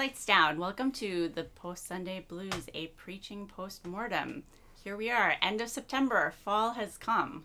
Lights 0.00 0.24
down. 0.24 0.58
Welcome 0.58 0.92
to 0.92 1.28
the 1.28 1.44
Post 1.44 1.86
Sunday 1.86 2.24
Blues, 2.26 2.70
a 2.72 2.86
preaching 2.96 3.46
post 3.46 3.86
mortem. 3.86 4.44
Here 4.82 4.96
we 4.96 5.10
are, 5.10 5.34
end 5.42 5.60
of 5.60 5.68
September. 5.68 6.32
Fall 6.42 6.72
has 6.72 6.96
come. 6.96 7.44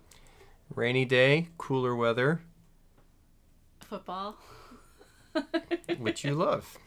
Rainy 0.73 1.04
day, 1.04 1.50
cooler 1.58 1.94
weather, 1.94 2.40
Football. 3.81 4.38
which 5.98 6.23
you 6.23 6.34
love. 6.34 6.78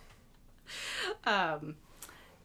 Um, 1.25 1.75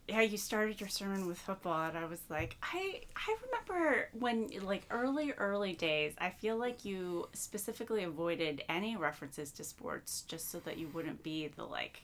yeah, 0.10 0.20
you 0.20 0.38
started 0.38 0.82
your 0.82 0.90
sermon 0.90 1.26
with 1.26 1.38
football, 1.38 1.88
and 1.88 1.98
I 1.98 2.04
was 2.04 2.24
like, 2.30 2.58
I 2.62 3.04
I 3.16 3.38
remember 3.46 4.10
when 4.20 4.50
like 4.64 4.86
early 4.92 5.32
early 5.38 5.72
days. 5.72 6.14
I 6.18 6.30
feel 6.30 6.58
like 6.58 6.84
you 6.84 7.30
specifically 7.32 8.04
avoided 8.04 8.66
any 8.68 8.98
references 8.98 9.54
to 9.54 9.64
sports 9.64 10.26
just 10.28 10.52
so 10.52 10.60
that 10.66 10.78
you 10.78 10.90
wouldn't 10.90 11.24
be 11.24 11.48
the 11.48 11.64
like 11.64 12.02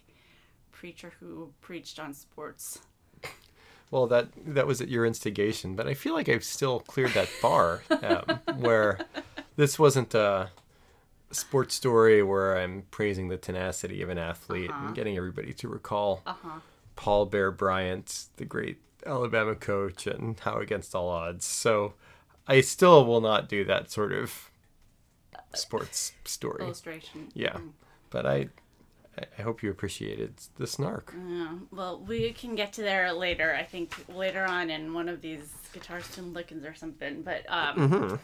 preacher 0.80 1.12
who 1.20 1.52
preached 1.62 2.00
on 2.00 2.14
sports. 2.14 2.80
Well, 3.92 4.08
that 4.08 4.28
that 4.56 4.68
was 4.68 4.82
at 4.82 4.88
your 4.88 5.06
instigation, 5.06 5.76
but 5.76 5.88
I 5.88 5.94
feel 5.96 6.14
like 6.14 6.30
I've 6.30 6.44
still 6.44 6.80
cleared 6.82 7.14
that 7.14 7.30
bar 7.42 7.82
um, 7.90 8.40
where 8.60 9.00
this 9.56 9.78
wasn't 9.80 10.14
a 10.14 10.52
sports 11.32 11.76
story 11.76 12.22
where 12.24 12.58
I'm 12.58 12.84
praising 12.92 13.28
the 13.30 13.38
tenacity 13.38 14.02
of 14.04 14.10
an 14.10 14.18
athlete 14.20 14.72
and 14.74 14.96
getting 14.96 15.18
everybody 15.18 15.54
to 15.54 15.68
recall 15.68 16.22
Uh-huh. 16.26 16.60
Paul 16.96 17.26
Bear 17.26 17.50
Bryant, 17.52 18.26
the 18.38 18.46
great 18.46 18.78
Alabama 19.06 19.56
coach, 19.56 20.06
and 20.08 20.40
how 20.40 20.58
against 20.60 20.94
all 20.96 21.10
odds. 21.10 21.46
So 21.46 21.94
I 22.48 22.62
still 22.62 23.06
will 23.06 23.22
not 23.22 23.50
do 23.50 23.64
that 23.66 23.90
sort 23.92 24.12
of 24.12 24.52
sports 25.56 26.14
story. 26.26 26.64
Illustration. 26.64 27.30
Yeah, 27.34 27.58
but 28.12 28.26
I 28.26 28.50
I 29.38 29.42
hope 29.42 29.64
you 29.64 29.72
appreciated 29.72 30.34
the 30.58 30.68
snark. 30.68 31.14
Yeah, 31.28 31.54
well, 31.72 32.00
we 32.00 32.32
can 32.32 32.56
get 32.56 32.74
to 32.74 32.82
there 32.82 33.12
later. 33.14 33.56
I 33.56 33.64
think 33.64 33.94
later 34.14 34.46
on 34.46 34.70
in 34.70 34.94
one 34.94 35.10
of 35.10 35.22
these 35.22 35.54
guitar 35.74 36.02
stone 36.02 36.34
lickens 36.34 36.66
or 36.66 36.74
something. 36.74 37.22
But 37.22 37.46
um, 37.50 38.20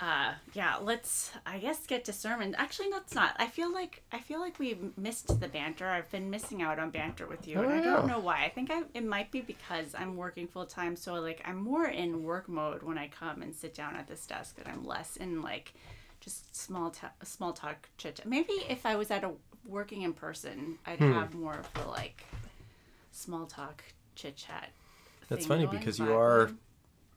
uh, 0.00 0.32
yeah, 0.52 0.76
let's 0.82 1.30
I 1.46 1.58
guess 1.58 1.86
get 1.86 2.04
to 2.06 2.12
sermon. 2.12 2.54
Actually, 2.58 2.90
that's 2.90 3.14
not. 3.14 3.34
I 3.38 3.46
feel 3.46 3.72
like 3.72 4.02
I 4.12 4.18
feel 4.18 4.40
like 4.40 4.58
we 4.58 4.76
missed 4.96 5.40
the 5.40 5.48
banter. 5.48 5.88
I've 5.88 6.10
been 6.10 6.30
missing 6.30 6.62
out 6.62 6.78
on 6.78 6.90
banter 6.90 7.26
with 7.26 7.46
you, 7.46 7.60
and 7.60 7.72
I 7.72 7.80
don't 7.80 8.06
yeah. 8.06 8.14
know 8.14 8.18
why. 8.18 8.44
I 8.44 8.48
think 8.48 8.70
I 8.70 8.82
it 8.92 9.04
might 9.04 9.30
be 9.30 9.40
because 9.40 9.94
I'm 9.96 10.16
working 10.16 10.48
full 10.48 10.66
time, 10.66 10.96
so 10.96 11.14
like 11.14 11.40
I'm 11.44 11.56
more 11.56 11.86
in 11.86 12.24
work 12.24 12.48
mode 12.48 12.82
when 12.82 12.98
I 12.98 13.08
come 13.08 13.40
and 13.42 13.54
sit 13.54 13.74
down 13.74 13.96
at 13.96 14.08
this 14.08 14.26
desk, 14.26 14.56
and 14.58 14.68
I'm 14.68 14.84
less 14.84 15.16
in 15.16 15.42
like 15.42 15.74
just 16.20 16.56
small 16.56 16.90
ta- 16.90 17.12
small 17.22 17.52
talk 17.52 17.88
chit. 17.96 18.20
Maybe 18.24 18.54
if 18.68 18.84
I 18.84 18.96
was 18.96 19.10
at 19.10 19.24
a 19.24 19.30
working 19.66 20.02
in 20.02 20.12
person, 20.12 20.78
I'd 20.86 20.98
Hmm. 20.98 21.12
have 21.12 21.34
more 21.34 21.54
of 21.54 21.72
the 21.74 21.88
like 21.88 22.24
small 23.12 23.46
talk 23.46 23.82
chit 24.14 24.36
chat. 24.36 24.70
That's 25.28 25.46
funny 25.46 25.64
going, 25.66 25.78
because 25.78 25.98
you 25.98 26.12
are 26.12 26.50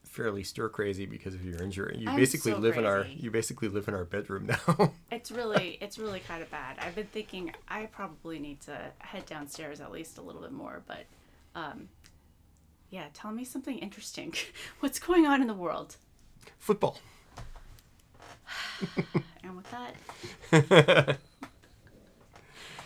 fairly 0.06 0.44
stir 0.44 0.70
crazy 0.70 1.06
because 1.06 1.34
of 1.36 1.44
your 1.46 1.62
injury. 1.62 1.98
You 2.00 2.10
I'm 2.10 2.16
basically 2.16 2.54
so 2.54 2.58
live 2.60 2.78
in 2.78 2.86
our 2.86 3.06
you 3.06 3.30
basically 3.30 3.68
live 3.68 3.88
in 3.88 3.94
our 3.94 4.06
bedroom 4.06 4.48
now. 4.48 4.94
It's 5.12 5.32
really 5.32 5.78
it's 5.82 5.98
really 6.00 6.20
kind 6.22 6.42
of 6.42 6.50
bad. 6.52 6.78
I've 6.80 6.96
been 6.96 7.08
thinking 7.08 7.54
I 7.68 7.86
probably 7.88 8.40
need 8.40 8.62
to 8.62 8.78
head 9.00 9.26
downstairs 9.26 9.80
at 9.82 9.92
least 9.92 10.18
a 10.18 10.22
little 10.22 10.42
bit 10.42 10.52
more, 10.52 10.82
but 10.88 11.06
um 11.56 11.90
yeah, 12.90 13.06
tell 13.14 13.32
me 13.32 13.44
something 13.44 13.78
interesting. 13.80 14.34
What's 14.80 14.98
going 15.00 15.26
on 15.28 15.42
in 15.42 15.48
the 15.48 15.54
world? 15.54 15.98
Football. 16.58 17.00
And 19.44 19.56
with 19.56 19.70
that 20.52 21.18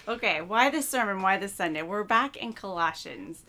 Okay, 0.07 0.41
why 0.41 0.69
this 0.69 0.89
sermon? 0.89 1.21
Why 1.21 1.37
this 1.37 1.53
Sunday? 1.53 1.83
We're 1.83 2.03
back 2.03 2.35
in 2.37 2.53
Colossians. 2.53 3.43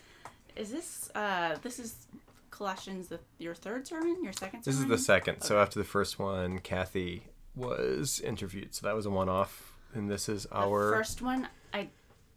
Is 0.54 0.70
this 0.70 1.10
uh 1.14 1.56
this 1.62 1.78
is 1.78 2.06
Colossians 2.50 3.08
the 3.08 3.18
your 3.38 3.54
third 3.54 3.86
sermon? 3.86 4.22
Your 4.22 4.32
second 4.34 4.62
This 4.64 4.76
sermon? 4.76 4.92
is 4.92 4.98
the 5.00 5.04
second. 5.04 5.40
So 5.42 5.58
after 5.60 5.78
the 5.78 5.84
first 5.84 6.18
one, 6.18 6.58
Kathy 6.58 7.24
was 7.56 8.20
interviewed. 8.20 8.74
So 8.74 8.86
that 8.86 8.94
was 8.94 9.06
a 9.06 9.10
one 9.10 9.28
off. 9.28 9.72
And 9.94 10.10
this 10.10 10.28
is 10.28 10.44
The 10.44 10.56
our 10.56 10.92
first 10.92 11.22
one 11.22 11.48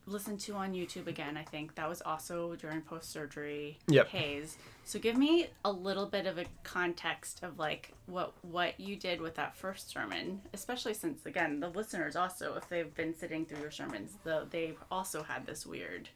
listened 0.08 0.40
to 0.42 0.54
on 0.54 0.74
YouTube 0.74 1.08
again. 1.08 1.36
I 1.38 1.44
think 1.44 1.76
that 1.76 1.90
was 1.90 2.02
also 2.02 2.56
during 2.56 2.82
post 2.82 3.12
surgery 3.12 3.80
Yep. 3.88 4.08
haze. 4.10 4.58
So 4.84 5.00
give 5.00 5.18
me 5.18 5.48
a 5.64 5.72
little 5.72 6.06
bit 6.06 6.28
of 6.28 6.38
a 6.38 6.46
context 6.64 7.42
of 7.44 7.58
like 7.58 7.92
what 8.06 8.34
what 8.44 8.80
you 8.80 8.96
did 8.96 9.20
with 9.20 9.36
that 9.36 9.56
first 9.56 9.90
sermon, 9.90 10.42
especially 10.54 10.94
since 10.94 11.26
again 11.26 11.60
the 11.60 11.70
listeners 11.70 12.16
also, 12.16 12.56
if 12.56 12.70
they've 12.70 12.94
been 12.94 13.16
sitting 13.16 13.46
through 13.46 13.62
your 13.62 13.72
sermons, 13.72 14.14
the, 14.24 14.46
they've 14.52 14.78
also 14.92 15.24
had 15.24 15.46
this 15.48 15.66
weird 15.66 16.10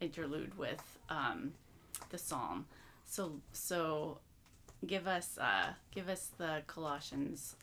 interlude 0.00 0.56
with 0.58 0.98
um, 1.08 1.52
the 2.10 2.18
psalm. 2.18 2.66
So 3.06 3.40
so 3.52 4.18
give 4.86 5.06
us 5.06 5.38
uh, 5.38 5.68
give 5.94 6.08
us 6.10 6.30
the 6.36 6.62
Colossians 6.66 7.56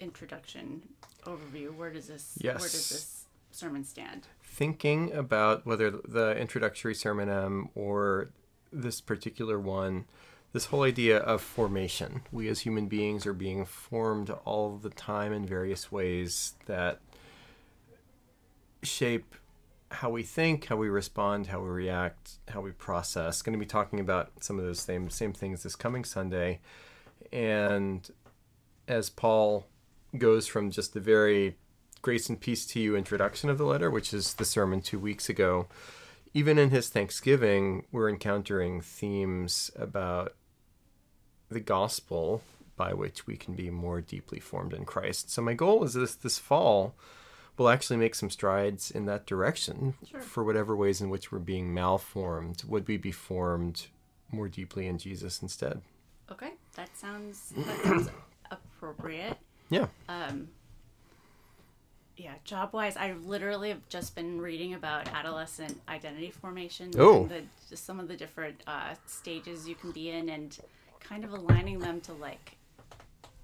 introduction 0.00 0.82
overview. 1.24 1.74
Where 1.74 1.90
does 1.90 2.08
this 2.08 2.36
where 2.42 2.54
does 2.54 2.88
this 2.88 3.24
sermon 3.52 3.84
stand? 3.84 4.26
Thinking 4.50 5.12
about 5.12 5.64
whether 5.64 5.90
the 5.90 6.36
introductory 6.36 6.94
sermon 6.94 7.30
um, 7.30 7.70
or 7.74 8.30
this 8.72 9.00
particular 9.00 9.58
one, 9.58 10.06
this 10.52 10.66
whole 10.66 10.82
idea 10.82 11.18
of 11.18 11.40
formation. 11.40 12.22
We 12.32 12.48
as 12.48 12.60
human 12.60 12.88
beings 12.88 13.26
are 13.26 13.32
being 13.32 13.64
formed 13.64 14.30
all 14.44 14.76
the 14.76 14.90
time 14.90 15.32
in 15.32 15.46
various 15.46 15.92
ways 15.92 16.54
that 16.66 16.98
shape 18.82 19.36
how 19.92 20.10
we 20.10 20.22
think, 20.22 20.66
how 20.66 20.76
we 20.76 20.88
respond, 20.88 21.48
how 21.48 21.60
we 21.60 21.68
react, 21.68 22.38
how 22.48 22.60
we 22.60 22.72
process. 22.72 23.42
Going 23.42 23.52
to 23.52 23.58
be 23.58 23.66
talking 23.66 24.00
about 24.00 24.30
some 24.40 24.58
of 24.58 24.64
those 24.64 24.80
same 24.80 25.10
same 25.10 25.32
things 25.32 25.62
this 25.62 25.76
coming 25.76 26.04
Sunday, 26.04 26.60
and 27.32 28.08
as 28.88 29.10
Paul 29.10 29.66
goes 30.16 30.46
from 30.46 30.70
just 30.70 30.92
the 30.92 31.00
very 31.00 31.56
grace 32.02 32.28
and 32.28 32.40
peace 32.40 32.64
to 32.66 32.80
you 32.80 32.96
introduction 32.96 33.50
of 33.50 33.58
the 33.58 33.64
letter, 33.64 33.90
which 33.90 34.12
is 34.14 34.34
the 34.34 34.44
sermon 34.44 34.80
two 34.80 34.98
weeks 34.98 35.28
ago, 35.28 35.66
even 36.32 36.58
in 36.58 36.70
his 36.70 36.88
Thanksgiving, 36.88 37.84
we're 37.92 38.08
encountering 38.08 38.80
themes 38.80 39.70
about 39.76 40.34
the 41.50 41.60
gospel 41.60 42.42
by 42.76 42.94
which 42.94 43.26
we 43.26 43.36
can 43.36 43.54
be 43.54 43.68
more 43.68 44.00
deeply 44.00 44.40
formed 44.40 44.72
in 44.72 44.84
Christ. 44.84 45.30
So 45.30 45.42
my 45.42 45.54
goal 45.54 45.84
is 45.84 45.94
this 45.94 46.14
this 46.14 46.38
fall 46.38 46.94
we'll 47.58 47.68
actually 47.68 47.98
make 47.98 48.14
some 48.14 48.30
strides 48.30 48.90
in 48.90 49.04
that 49.04 49.26
direction 49.26 49.92
Sure. 50.10 50.20
for 50.22 50.42
whatever 50.44 50.74
ways 50.74 51.02
in 51.02 51.10
which 51.10 51.30
we're 51.30 51.38
being 51.40 51.74
malformed. 51.74 52.62
Would 52.66 52.88
we 52.88 52.96
be 52.96 53.12
formed 53.12 53.88
more 54.32 54.48
deeply 54.48 54.86
in 54.86 54.96
Jesus 54.96 55.42
instead? 55.42 55.82
Okay, 56.32 56.52
that 56.76 56.96
sounds 56.96 57.52
that 57.56 57.82
sounds 57.82 58.08
appropriate. 58.50 59.36
Yeah. 59.68 59.88
Um, 60.08 60.48
yeah, 62.20 62.34
job 62.44 62.74
wise, 62.74 62.96
I 62.96 63.14
literally 63.24 63.70
have 63.70 63.88
just 63.88 64.14
been 64.14 64.40
reading 64.40 64.74
about 64.74 65.08
adolescent 65.12 65.80
identity 65.88 66.30
formation. 66.30 66.90
Oh. 66.98 67.22
and 67.22 67.30
the, 67.30 67.42
just 67.70 67.86
some 67.86 67.98
of 67.98 68.08
the 68.08 68.16
different 68.16 68.62
uh, 68.66 68.94
stages 69.06 69.66
you 69.66 69.74
can 69.74 69.90
be 69.90 70.10
in, 70.10 70.28
and 70.28 70.56
kind 71.00 71.24
of 71.24 71.32
aligning 71.32 71.78
them 71.78 72.00
to 72.02 72.12
like 72.12 72.58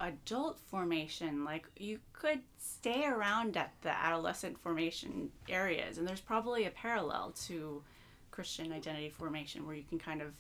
adult 0.01 0.59
formation. 0.71 1.43
Like 1.43 1.67
you 1.79 2.01
could 2.13 2.41
stay 2.59 3.07
around 3.07 3.57
at 3.57 3.73
the 3.81 3.91
adolescent 3.91 4.59
formation 4.59 5.31
areas, 5.49 5.97
and 5.97 6.07
there's 6.07 6.21
probably 6.21 6.67
a 6.67 6.71
parallel 6.71 7.33
to 7.47 7.83
Christian 8.31 8.73
identity 8.73 9.09
formation 9.09 9.67
where 9.67 9.75
you 9.75 9.85
can 9.89 9.99
kind 9.99 10.21
of 10.21 10.35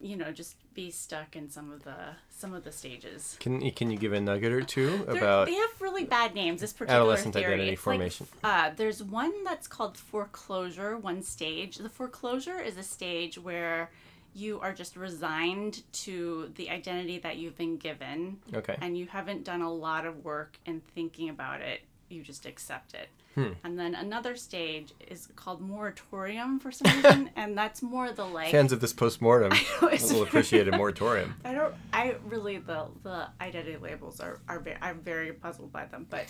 you 0.00 0.16
know 0.16 0.32
just 0.32 0.56
be 0.74 0.90
stuck 0.90 1.36
in 1.36 1.50
some 1.50 1.70
of 1.70 1.84
the 1.84 1.94
some 2.30 2.54
of 2.54 2.64
the 2.64 2.72
stages 2.72 3.36
Can 3.38 3.60
you, 3.60 3.70
can 3.70 3.90
you 3.90 3.98
give 3.98 4.12
a 4.12 4.20
nugget 4.20 4.52
or 4.52 4.62
two 4.62 5.04
about 5.06 5.46
they 5.46 5.54
have 5.54 5.70
really 5.80 6.04
bad 6.04 6.34
names. 6.34 6.60
This 6.60 6.72
particular 6.72 7.00
adolescent 7.00 7.34
theory. 7.34 7.54
identity 7.54 7.72
It's 7.72 7.80
like, 7.86 7.96
formation? 7.96 8.26
uh, 8.44 8.70
there's 8.76 9.02
one 9.02 9.44
that's 9.44 9.66
called 9.66 9.96
foreclosure. 9.96 10.96
One 10.96 11.22
stage. 11.22 11.76
The 11.76 11.88
foreclosure 11.88 12.60
is 12.60 12.76
a 12.76 12.82
stage 12.82 13.38
where 13.38 13.90
you 14.34 14.60
are 14.60 14.72
just 14.72 14.96
resigned 14.96 15.82
to 15.92 16.52
the 16.54 16.70
identity 16.70 17.18
that 17.18 17.36
you've 17.36 17.56
been 17.56 17.76
given, 17.76 18.38
okay. 18.54 18.76
and 18.80 18.96
you 18.96 19.06
haven't 19.06 19.44
done 19.44 19.60
a 19.60 19.72
lot 19.72 20.06
of 20.06 20.24
work 20.24 20.56
in 20.66 20.80
thinking 20.94 21.28
about 21.28 21.60
it 21.60 21.80
you 22.10 22.22
just 22.22 22.46
accept 22.46 22.94
it. 22.94 23.08
Hmm. 23.34 23.52
And 23.62 23.78
then 23.78 23.94
another 23.94 24.36
stage 24.36 24.92
is 25.06 25.28
called 25.36 25.60
moratorium 25.60 26.58
for 26.58 26.72
some 26.72 26.92
reason, 26.96 27.30
and 27.36 27.56
that's 27.56 27.82
more 27.82 28.10
the 28.12 28.24
like. 28.26 28.50
Fans 28.50 28.72
of 28.72 28.80
this 28.80 28.92
postmortem 28.92 29.52
will 29.82 30.22
appreciate 30.22 30.68
a 30.68 30.76
moratorium. 30.76 31.34
I 31.44 31.54
don't. 31.54 31.74
I 31.92 32.16
really 32.24 32.58
the 32.58 32.86
the 33.02 33.28
identity 33.40 33.76
labels 33.76 34.20
are 34.20 34.40
are 34.48 34.58
very, 34.58 34.78
I'm 34.80 35.00
very 35.00 35.32
puzzled 35.32 35.72
by 35.72 35.86
them, 35.86 36.06
but. 36.10 36.26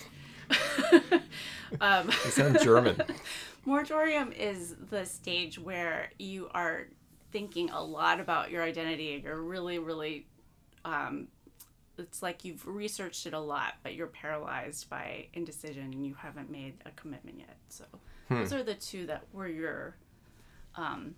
um, 1.81 2.07
They 2.25 2.29
sound 2.29 2.59
German. 2.61 3.01
moratorium 3.65 4.33
is 4.33 4.75
the 4.89 5.05
stage 5.05 5.57
where 5.57 6.11
you 6.19 6.49
are 6.53 6.87
thinking 7.31 7.69
a 7.69 7.81
lot 7.81 8.19
about 8.19 8.51
your 8.51 8.61
identity 8.61 9.21
you're 9.23 9.41
really 9.41 9.79
really 9.79 10.25
um, 10.83 11.29
it's 11.97 12.21
like 12.23 12.43
you've 12.45 12.65
researched 12.67 13.25
it 13.25 13.33
a 13.33 13.39
lot 13.39 13.75
but 13.83 13.93
you're 13.93 14.07
paralyzed 14.07 14.89
by 14.89 15.27
indecision 15.33 15.83
and 15.93 16.05
you 16.05 16.13
haven't 16.15 16.49
made 16.49 16.73
a 16.85 16.91
commitment 16.91 17.37
yet 17.37 17.55
so 17.69 17.83
those 18.29 18.53
are 18.53 18.63
the 18.63 18.73
two 18.75 19.05
that 19.05 19.23
were 19.33 19.47
you're 19.47 19.95
um, 20.75 21.13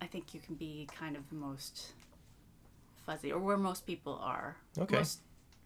i 0.00 0.06
think 0.06 0.34
you 0.34 0.40
can 0.40 0.54
be 0.54 0.86
kind 0.94 1.16
of 1.16 1.28
the 1.30 1.34
most 1.34 1.92
fuzzy 3.06 3.32
or 3.32 3.38
where 3.38 3.56
most 3.56 3.86
people 3.86 4.18
are 4.22 4.56
Okay. 4.78 4.96
most 4.98 5.20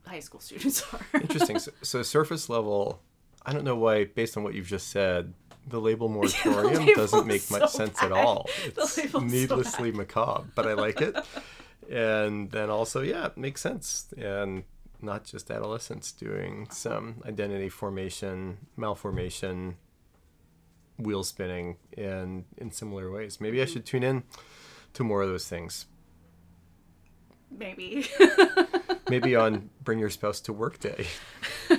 high 0.06 0.20
school 0.20 0.40
students 0.48 0.82
are 0.94 1.20
Interesting. 1.20 1.58
So, 1.58 1.70
so 1.82 2.02
surface 2.02 2.48
level, 2.48 3.00
I 3.44 3.52
don't 3.52 3.64
know 3.64 3.76
why, 3.76 4.04
based 4.06 4.36
on 4.36 4.42
what 4.42 4.54
you've 4.54 4.66
just 4.66 4.88
said, 4.88 5.34
the 5.68 5.80
label 5.80 6.08
moratorium 6.16 6.86
doesn't 6.94 7.26
make 7.26 7.50
much 7.50 7.70
so 7.70 7.78
sense 7.78 8.02
at 8.02 8.10
bad. 8.10 8.24
all. 8.24 8.46
The 8.74 8.82
It's 8.82 8.96
label's 8.98 9.12
so 9.12 9.20
needlessly 9.20 9.92
macabre, 9.92 10.44
but 10.54 10.66
I 10.66 10.72
like 10.74 11.00
it. 11.02 11.14
And 11.90 12.50
then 12.50 12.70
also, 12.70 13.02
yeah, 13.02 13.26
it 13.26 13.36
makes 13.36 13.60
sense. 13.60 14.12
And 14.16 14.64
not 15.00 15.24
just 15.24 15.50
adolescents 15.50 16.12
doing 16.12 16.68
some 16.70 17.22
identity 17.26 17.68
formation, 17.68 18.58
malformation, 18.76 19.76
wheel 20.98 21.22
spinning, 21.24 21.76
and 21.96 22.44
in 22.56 22.70
similar 22.70 23.10
ways. 23.10 23.40
Maybe 23.40 23.62
I 23.62 23.64
should 23.64 23.86
tune 23.86 24.02
in 24.02 24.24
to 24.94 25.04
more 25.04 25.22
of 25.22 25.28
those 25.28 25.48
things. 25.48 25.86
maybe 27.50 28.06
Maybe 29.08 29.36
on 29.36 29.70
Bring 29.82 29.98
Your 29.98 30.10
Spouse 30.10 30.40
to 30.42 30.52
Work 30.52 30.80
Day. 30.80 31.06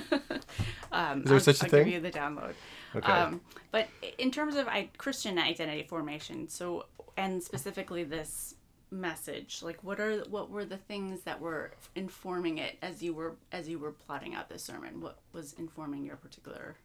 Um, 0.92 1.20
Is 1.20 1.24
there 1.26 1.34
I'll, 1.34 1.40
such 1.40 1.60
a 1.60 1.64
I'll 1.64 1.70
thing? 1.70 1.84
Give 1.84 1.94
you 1.94 2.00
the 2.00 2.10
download. 2.10 2.54
Okay. 2.96 3.12
Um, 3.12 3.40
but 3.70 3.86
in 4.18 4.32
terms 4.32 4.56
of 4.56 4.66
I, 4.66 4.88
Christian 4.98 5.38
identity 5.38 5.84
formation, 5.84 6.48
so 6.48 6.86
and 7.16 7.40
specifically 7.40 8.02
this 8.02 8.56
message, 8.90 9.60
like 9.62 9.82
what 9.82 10.00
are 10.00 10.18
what 10.30 10.50
were 10.50 10.64
the 10.64 10.76
things 10.76 11.20
that 11.22 11.40
were 11.40 11.72
informing 11.94 12.58
it 12.58 12.76
as 12.82 13.02
you 13.02 13.14
were 13.14 13.36
as 13.52 13.68
you 13.68 13.78
were 13.78 13.92
plotting 13.92 14.34
out 14.34 14.48
this 14.48 14.62
sermon? 14.62 15.00
What 15.00 15.18
was 15.32 15.52
informing 15.54 16.04
your 16.04 16.16
particular 16.16 16.76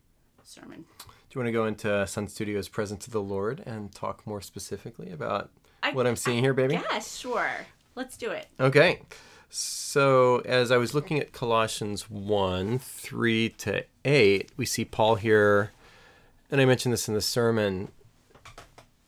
sermon? 0.44 0.86
Do 1.00 1.06
you 1.34 1.40
want 1.40 1.48
to 1.48 1.52
go 1.52 1.66
into 1.66 2.06
Sun 2.08 2.28
Studios' 2.28 2.68
Presence 2.68 3.08
of 3.08 3.14
the 3.14 3.22
Lord 3.22 3.62
and 3.66 3.94
talk 3.94 4.26
more 4.28 4.42
specifically 4.42 5.12
about 5.12 5.50
I- 5.84 5.92
what 5.92 6.08
I'm 6.08 6.16
seeing 6.16 6.44
here, 6.44 6.54
baby? 6.54 6.76
Yes, 6.92 7.18
sure. 7.18 7.52
Let's 7.96 8.18
do 8.18 8.32
it. 8.32 8.48
Okay. 8.60 9.02
So, 9.50 10.40
as 10.40 10.72
I 10.72 10.78
was 10.78 10.94
looking 10.94 11.20
at 11.20 11.32
Colossians 11.32 12.10
1 12.10 12.78
3 12.80 13.50
to 13.50 13.86
8, 14.04 14.52
we 14.58 14.66
see 14.66 14.84
Paul 14.84 15.16
here, 15.16 15.72
and 16.52 16.60
I 16.60 16.66
mentioned 16.66 16.92
this 16.94 17.08
in 17.08 17.14
the 17.14 17.22
sermon, 17.22 17.90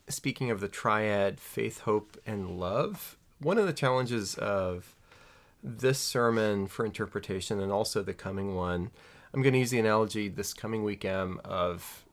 speaking 0.10 0.52
of 0.52 0.60
the 0.60 0.68
triad 0.68 1.40
faith, 1.40 1.82
hope, 1.82 2.18
and 2.26 2.60
love. 2.60 3.18
One 3.40 3.58
of 3.58 3.68
the 3.68 3.74
challenges 3.74 4.36
of 4.36 4.96
this 5.64 6.00
sermon 6.00 6.68
for 6.68 6.86
interpretation 6.86 7.60
and 7.60 7.72
also 7.72 8.02
the 8.02 8.14
coming 8.14 8.56
one, 8.56 8.92
I'm 9.34 9.42
going 9.42 9.54
to 9.54 9.60
use 9.60 9.72
the 9.72 9.80
analogy 9.80 10.30
this 10.30 10.54
coming 10.54 10.84
weekend 10.84 11.40
of, 11.44 12.06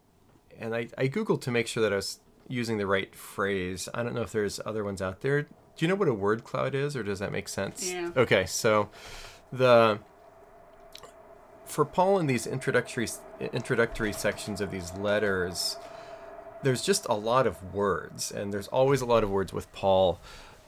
and 0.58 0.74
I, 0.74 0.88
I 0.98 1.08
Googled 1.08 1.40
to 1.42 1.50
make 1.50 1.66
sure 1.66 1.82
that 1.82 1.92
I 1.92 1.96
was 1.96 2.20
using 2.48 2.78
the 2.78 2.86
right 2.86 3.14
phrase. 3.14 3.88
I 3.94 4.02
don't 4.02 4.14
know 4.14 4.22
if 4.22 4.32
there's 4.32 4.60
other 4.66 4.84
ones 4.84 5.00
out 5.00 5.20
there. 5.20 5.42
Do 5.42 5.48
you 5.78 5.88
know 5.88 5.94
what 5.94 6.08
a 6.08 6.14
word 6.14 6.44
cloud 6.44 6.74
is, 6.74 6.96
or 6.96 7.02
does 7.02 7.18
that 7.18 7.32
make 7.32 7.48
sense? 7.48 7.90
Yeah. 7.90 8.10
Okay, 8.16 8.46
so 8.46 8.90
the 9.52 9.98
for 11.64 11.84
Paul 11.84 12.18
in 12.18 12.26
these 12.26 12.46
introductory 12.46 13.08
introductory 13.40 14.12
sections 14.12 14.60
of 14.60 14.70
these 14.70 14.92
letters, 14.92 15.76
there's 16.64 16.82
just 16.82 17.06
a 17.08 17.14
lot 17.14 17.46
of 17.46 17.74
words, 17.74 18.32
and 18.32 18.52
there's 18.52 18.68
always 18.68 19.00
a 19.00 19.06
lot 19.06 19.22
of 19.22 19.30
words 19.30 19.52
with 19.52 19.70
Paul. 19.72 20.20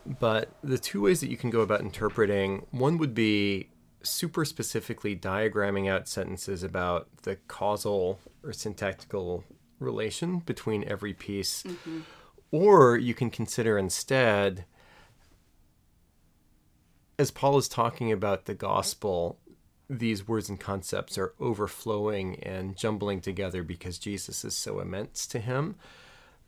But 0.06 0.50
the 0.62 0.78
two 0.78 1.02
ways 1.02 1.20
that 1.20 1.30
you 1.30 1.36
can 1.36 1.50
go 1.50 1.60
about 1.60 1.80
interpreting 1.80 2.66
one 2.70 2.96
would 2.98 3.14
be 3.14 3.70
super 4.02 4.44
specifically 4.44 5.16
diagramming 5.16 5.90
out 5.90 6.06
sentences 6.06 6.62
about 6.62 7.08
the 7.22 7.36
causal 7.48 8.20
or 8.44 8.52
syntactical 8.52 9.42
relation 9.80 10.38
between 10.38 10.84
every 10.84 11.12
piece. 11.12 11.64
Mm-hmm. 11.64 12.00
Or 12.52 12.96
you 12.96 13.14
can 13.14 13.30
consider 13.30 13.76
instead, 13.76 14.64
as 17.18 17.32
Paul 17.32 17.58
is 17.58 17.66
talking 17.66 18.12
about 18.12 18.44
the 18.44 18.54
gospel, 18.54 19.38
these 19.88 20.26
words 20.26 20.48
and 20.48 20.58
concepts 20.58 21.16
are 21.16 21.34
overflowing 21.38 22.40
and 22.42 22.76
jumbling 22.76 23.20
together 23.20 23.62
because 23.62 23.98
Jesus 23.98 24.44
is 24.44 24.56
so 24.56 24.80
immense 24.80 25.26
to 25.28 25.38
him. 25.38 25.76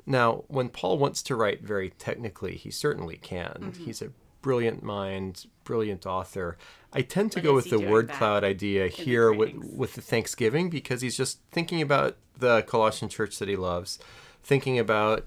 Now, 0.06 0.44
when 0.48 0.70
Paul 0.70 0.98
wants 0.98 1.22
to 1.24 1.36
write 1.36 1.62
very 1.62 1.90
technically, 1.90 2.56
he 2.56 2.70
certainly 2.70 3.16
can. 3.16 3.74
He's 3.84 4.02
a 4.02 4.10
brilliant 4.40 4.82
mind, 4.82 5.46
brilliant 5.64 6.06
author. 6.06 6.56
I 6.92 7.02
tend 7.02 7.32
to 7.32 7.38
But 7.38 7.44
go 7.44 7.54
with 7.54 7.70
the 7.70 7.78
word 7.78 8.08
cloud 8.08 8.44
idea 8.44 8.88
here 8.88 9.32
with, 9.32 9.54
with 9.54 9.94
the 9.94 10.00
Thanksgiving 10.00 10.70
because 10.70 11.02
he's 11.02 11.16
just 11.16 11.40
thinking 11.50 11.82
about 11.82 12.16
the 12.36 12.62
Colossian 12.62 13.08
church 13.08 13.38
that 13.38 13.48
he 13.48 13.56
loves, 13.56 13.98
thinking 14.42 14.78
about 14.78 15.26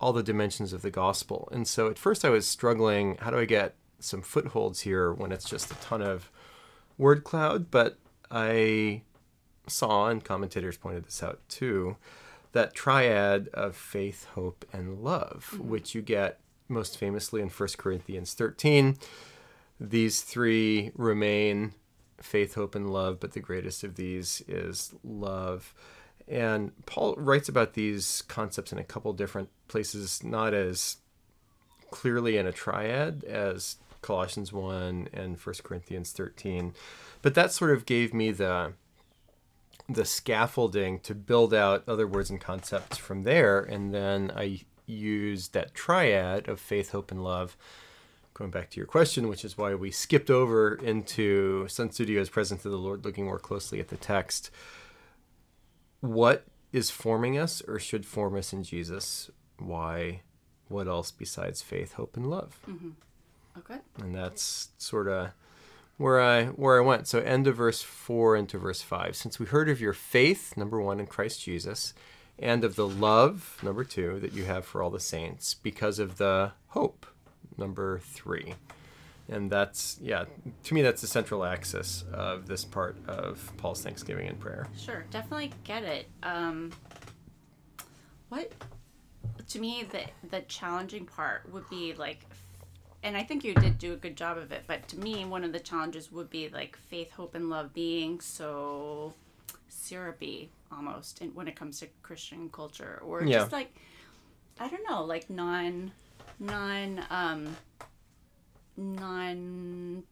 all 0.00 0.12
the 0.12 0.22
dimensions 0.22 0.72
of 0.72 0.82
the 0.82 0.90
gospel. 0.90 1.48
And 1.52 1.68
so 1.68 1.88
at 1.88 1.98
first 1.98 2.24
I 2.24 2.30
was 2.30 2.46
struggling 2.46 3.16
how 3.20 3.30
do 3.30 3.38
I 3.38 3.44
get 3.44 3.76
some 4.00 4.22
footholds 4.22 4.80
here 4.80 5.12
when 5.12 5.30
it's 5.30 5.48
just 5.48 5.70
a 5.70 5.76
ton 5.76 6.02
of 6.02 6.30
word 6.98 7.24
cloud? 7.24 7.70
But 7.70 7.98
I 8.30 9.02
saw, 9.66 10.08
and 10.08 10.24
commentators 10.24 10.76
pointed 10.76 11.04
this 11.04 11.22
out 11.22 11.40
too, 11.48 11.96
that 12.52 12.74
triad 12.74 13.48
of 13.54 13.74
faith, 13.76 14.26
hope, 14.34 14.64
and 14.72 15.02
love, 15.02 15.50
mm-hmm. 15.52 15.68
which 15.68 15.94
you 15.94 16.02
get 16.02 16.40
most 16.68 16.98
famously 16.98 17.40
in 17.40 17.48
1 17.48 17.68
Corinthians 17.78 18.34
13. 18.34 18.96
These 19.80 20.22
three 20.22 20.92
remain 20.94 21.74
faith, 22.20 22.54
hope, 22.54 22.74
and 22.74 22.92
love, 22.92 23.20
but 23.20 23.32
the 23.32 23.40
greatest 23.40 23.84
of 23.84 23.96
these 23.96 24.42
is 24.46 24.94
love. 25.02 25.74
And 26.28 26.72
Paul 26.86 27.14
writes 27.16 27.48
about 27.48 27.74
these 27.74 28.22
concepts 28.22 28.72
in 28.72 28.78
a 28.78 28.84
couple 28.84 29.12
different 29.12 29.48
places, 29.68 30.22
not 30.22 30.54
as 30.54 30.98
clearly 31.90 32.36
in 32.36 32.46
a 32.46 32.52
triad 32.52 33.24
as 33.24 33.76
Colossians 34.02 34.52
1 34.52 35.08
and 35.12 35.38
1 35.38 35.54
Corinthians 35.62 36.12
13. 36.12 36.74
But 37.22 37.34
that 37.34 37.52
sort 37.52 37.70
of 37.70 37.86
gave 37.86 38.12
me 38.12 38.30
the 38.30 38.74
the 39.88 40.04
scaffolding 40.04 41.00
to 41.00 41.14
build 41.14 41.52
out 41.52 41.82
other 41.88 42.06
words 42.06 42.30
and 42.30 42.40
concepts 42.40 42.96
from 42.96 43.24
there 43.24 43.60
and 43.60 43.92
then 43.92 44.30
I 44.34 44.60
used 44.86 45.52
that 45.54 45.74
triad 45.74 46.48
of 46.48 46.60
faith, 46.60 46.90
hope 46.90 47.10
and 47.10 47.22
love 47.22 47.56
going 48.34 48.50
back 48.50 48.70
to 48.70 48.76
your 48.78 48.86
question, 48.86 49.28
which 49.28 49.44
is 49.44 49.58
why 49.58 49.74
we 49.74 49.90
skipped 49.90 50.30
over 50.30 50.74
into 50.74 51.66
Sun 51.68 51.92
Studios 51.92 52.30
Presence 52.30 52.64
of 52.64 52.72
the 52.72 52.78
Lord, 52.78 53.04
looking 53.04 53.26
more 53.26 53.38
closely 53.38 53.78
at 53.78 53.88
the 53.88 53.96
text. 53.96 54.50
What 56.00 56.44
is 56.72 56.90
forming 56.90 57.38
us 57.38 57.62
or 57.68 57.78
should 57.78 58.06
form 58.06 58.36
us 58.36 58.52
in 58.52 58.62
Jesus? 58.62 59.30
Why? 59.58 60.22
What 60.68 60.88
else 60.88 61.10
besides 61.10 61.60
faith, 61.60 61.94
hope, 61.94 62.16
and 62.16 62.28
love? 62.30 62.58
Mm-hmm. 62.68 62.90
Okay. 63.58 63.78
And 63.98 64.14
that's 64.14 64.70
sort 64.78 65.08
of 65.08 65.30
where 65.98 66.20
I 66.20 66.46
where 66.46 66.78
I 66.78 66.84
went. 66.84 67.06
So 67.06 67.18
end 67.18 67.46
of 67.46 67.56
verse 67.56 67.82
four 67.82 68.36
into 68.36 68.58
verse 68.58 68.82
five. 68.82 69.14
Since 69.14 69.38
we 69.38 69.46
heard 69.46 69.68
of 69.68 69.80
your 69.80 69.92
faith, 69.92 70.56
number 70.56 70.80
one, 70.80 71.00
in 71.00 71.06
Christ 71.06 71.42
Jesus, 71.42 71.94
and 72.38 72.64
of 72.64 72.76
the 72.76 72.88
love, 72.88 73.58
number 73.62 73.84
two, 73.84 74.18
that 74.20 74.32
you 74.32 74.44
have 74.44 74.64
for 74.64 74.82
all 74.82 74.90
the 74.90 74.98
saints, 75.00 75.54
because 75.54 75.98
of 75.98 76.16
the 76.16 76.52
hope, 76.68 77.06
number 77.56 77.98
three. 77.98 78.54
And 79.28 79.50
that's 79.50 79.98
yeah, 80.02 80.24
to 80.64 80.74
me 80.74 80.82
that's 80.82 81.00
the 81.00 81.06
central 81.06 81.44
axis 81.44 82.04
of 82.12 82.46
this 82.46 82.64
part 82.64 82.96
of 83.06 83.52
Paul's 83.56 83.82
Thanksgiving 83.82 84.28
and 84.28 84.40
prayer. 84.40 84.66
Sure, 84.76 85.04
definitely 85.10 85.52
get 85.62 85.84
it. 85.84 86.08
Um, 86.22 86.72
what 88.28 88.50
to 89.48 89.58
me 89.58 89.84
the 89.90 90.02
the 90.30 90.40
challenging 90.42 91.06
part 91.06 91.50
would 91.52 91.68
be 91.70 91.94
like, 91.94 92.26
and 93.02 93.16
I 93.16 93.22
think 93.22 93.44
you 93.44 93.54
did 93.54 93.78
do 93.78 93.92
a 93.92 93.96
good 93.96 94.16
job 94.16 94.38
of 94.38 94.52
it. 94.52 94.64
But 94.66 94.86
to 94.88 94.98
me, 94.98 95.24
one 95.24 95.44
of 95.44 95.52
the 95.52 95.60
challenges 95.60 96.12
would 96.12 96.30
be 96.30 96.48
like 96.48 96.76
faith, 96.76 97.10
hope, 97.12 97.34
and 97.34 97.50
love 97.50 97.72
being 97.74 98.20
so 98.20 99.14
syrupy 99.68 100.50
almost, 100.70 101.20
in, 101.20 101.30
when 101.34 101.48
it 101.48 101.56
comes 101.56 101.80
to 101.80 101.88
Christian 102.02 102.48
culture, 102.50 103.00
or 103.04 103.24
Yeah. 103.24 103.40
just 103.40 103.52
like 103.52 103.74
I 104.60 104.68
don't 104.68 104.88
know, 104.88 105.02
like 105.04 105.28
non 105.30 105.92
non 106.38 107.04
um 107.10 107.56
non 108.76 110.02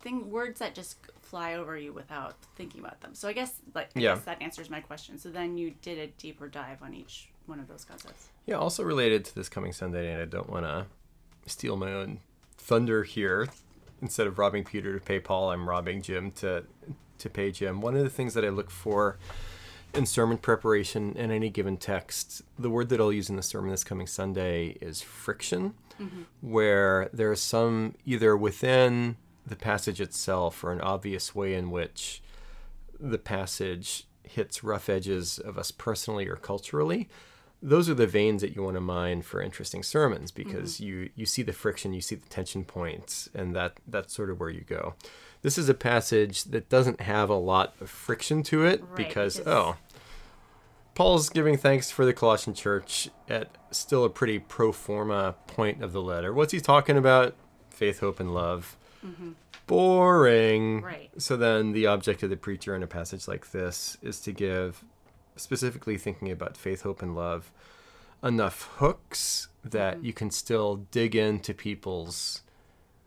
thing 0.00 0.30
words 0.30 0.58
that 0.58 0.74
just 0.74 0.98
fly 1.22 1.54
over 1.54 1.76
you 1.76 1.92
without 1.92 2.34
thinking 2.56 2.80
about 2.80 3.00
them. 3.00 3.14
So 3.14 3.28
I 3.28 3.32
guess 3.32 3.60
like 3.74 3.90
I 3.96 4.00
Yeah. 4.00 4.14
guess 4.14 4.24
that 4.24 4.40
answers 4.42 4.70
my 4.70 4.80
question. 4.80 5.18
So 5.18 5.30
then 5.30 5.56
you 5.58 5.74
did 5.82 5.98
a 5.98 6.06
deeper 6.18 6.48
dive 6.48 6.82
on 6.82 6.94
each 6.94 7.28
one 7.46 7.60
of 7.60 7.68
those 7.68 7.84
concepts. 7.84 8.28
Yeah, 8.46 8.56
also 8.56 8.82
related 8.84 9.24
to 9.26 9.34
this 9.34 9.48
coming 9.48 9.72
Sunday, 9.72 10.12
and 10.12 10.20
I 10.20 10.24
don't 10.24 10.48
want 10.50 10.66
to 10.66 10.86
steal 11.46 11.76
my 11.76 11.92
own 11.92 12.20
thunder 12.56 13.04
here. 13.04 13.48
Instead 14.02 14.26
of 14.26 14.38
robbing 14.38 14.64
Peter 14.64 14.98
to 14.98 15.04
pay 15.04 15.18
Paul, 15.18 15.50
I'm 15.50 15.68
robbing 15.68 16.02
Jim 16.02 16.30
to 16.32 16.64
to 17.18 17.30
pay 17.30 17.50
Jim. 17.50 17.80
One 17.80 17.96
of 17.96 18.02
the 18.02 18.10
things 18.10 18.34
that 18.34 18.44
I 18.44 18.50
look 18.50 18.70
for 18.70 19.16
in 19.94 20.04
sermon 20.04 20.36
preparation 20.36 21.14
in 21.16 21.30
any 21.30 21.48
given 21.48 21.78
text, 21.78 22.42
the 22.58 22.68
word 22.68 22.90
that 22.90 23.00
I'll 23.00 23.12
use 23.12 23.30
in 23.30 23.36
the 23.36 23.42
sermon 23.42 23.70
this 23.70 23.84
coming 23.84 24.06
Sunday 24.06 24.76
is 24.82 25.00
friction, 25.00 25.74
mm-hmm. 25.98 26.22
where 26.42 27.08
there 27.12 27.32
is 27.32 27.40
some 27.40 27.94
either 28.04 28.36
within 28.36 29.16
the 29.46 29.56
passage 29.56 30.00
itself 30.00 30.62
or 30.62 30.72
an 30.72 30.80
obvious 30.80 31.34
way 31.34 31.54
in 31.54 31.70
which 31.70 32.20
the 32.98 33.18
passage 33.18 34.06
hits 34.24 34.64
rough 34.64 34.88
edges 34.88 35.38
of 35.38 35.56
us 35.56 35.70
personally 35.70 36.26
or 36.26 36.36
culturally 36.36 37.08
those 37.62 37.88
are 37.88 37.94
the 37.94 38.06
veins 38.06 38.42
that 38.42 38.54
you 38.54 38.62
want 38.62 38.76
to 38.76 38.80
mine 38.80 39.22
for 39.22 39.40
interesting 39.40 39.82
sermons 39.82 40.30
because 40.30 40.74
mm-hmm. 40.74 40.84
you 40.84 41.10
you 41.14 41.26
see 41.26 41.42
the 41.42 41.52
friction 41.52 41.92
you 41.92 42.00
see 42.00 42.14
the 42.14 42.28
tension 42.28 42.64
points 42.64 43.28
and 43.34 43.54
that 43.56 43.74
that's 43.86 44.14
sort 44.14 44.30
of 44.30 44.38
where 44.40 44.50
you 44.50 44.62
go. 44.62 44.94
This 45.42 45.58
is 45.58 45.68
a 45.68 45.74
passage 45.74 46.44
that 46.44 46.68
doesn't 46.68 47.00
have 47.00 47.30
a 47.30 47.34
lot 47.34 47.74
of 47.80 47.88
friction 47.88 48.42
to 48.44 48.64
it 48.64 48.82
Right, 48.82 48.96
because 48.96 49.38
because- 49.38 49.52
oh 49.52 49.76
paul's 50.96 51.28
giving 51.28 51.56
thanks 51.56 51.90
for 51.90 52.04
the 52.04 52.12
colossian 52.12 52.54
church 52.54 53.08
at 53.28 53.48
still 53.70 54.02
a 54.04 54.10
pretty 54.10 54.38
pro 54.40 54.72
forma 54.72 55.36
point 55.46 55.84
of 55.84 55.92
the 55.92 56.00
letter. 56.02 56.32
What's 56.32 56.52
he 56.52 56.60
talking 56.60 56.96
about? 56.96 57.36
Faith 57.70 58.00
hope 58.00 58.18
and 58.18 58.34
love. 58.34 58.76
Mm-hmm. 59.04 59.32
Boring. 59.66 60.80
Right. 60.82 61.10
so 61.18 61.36
then 61.36 61.72
the 61.72 61.86
object 61.86 62.22
of 62.22 62.30
the 62.30 62.36
preacher 62.36 62.74
in 62.74 62.82
a 62.82 62.86
passage 62.86 63.28
like 63.28 63.50
this 63.50 63.98
is 64.00 64.20
to 64.20 64.32
give 64.32 64.82
specifically 65.36 65.96
thinking 65.98 66.30
about 66.30 66.56
faith, 66.56 66.82
hope, 66.82 67.02
and 67.02 67.14
love, 67.14 67.52
enough 68.22 68.70
hooks 68.76 69.48
that 69.64 70.02
you 70.02 70.12
can 70.12 70.30
still 70.30 70.76
dig 70.90 71.14
into 71.14 71.52
people's 71.52 72.42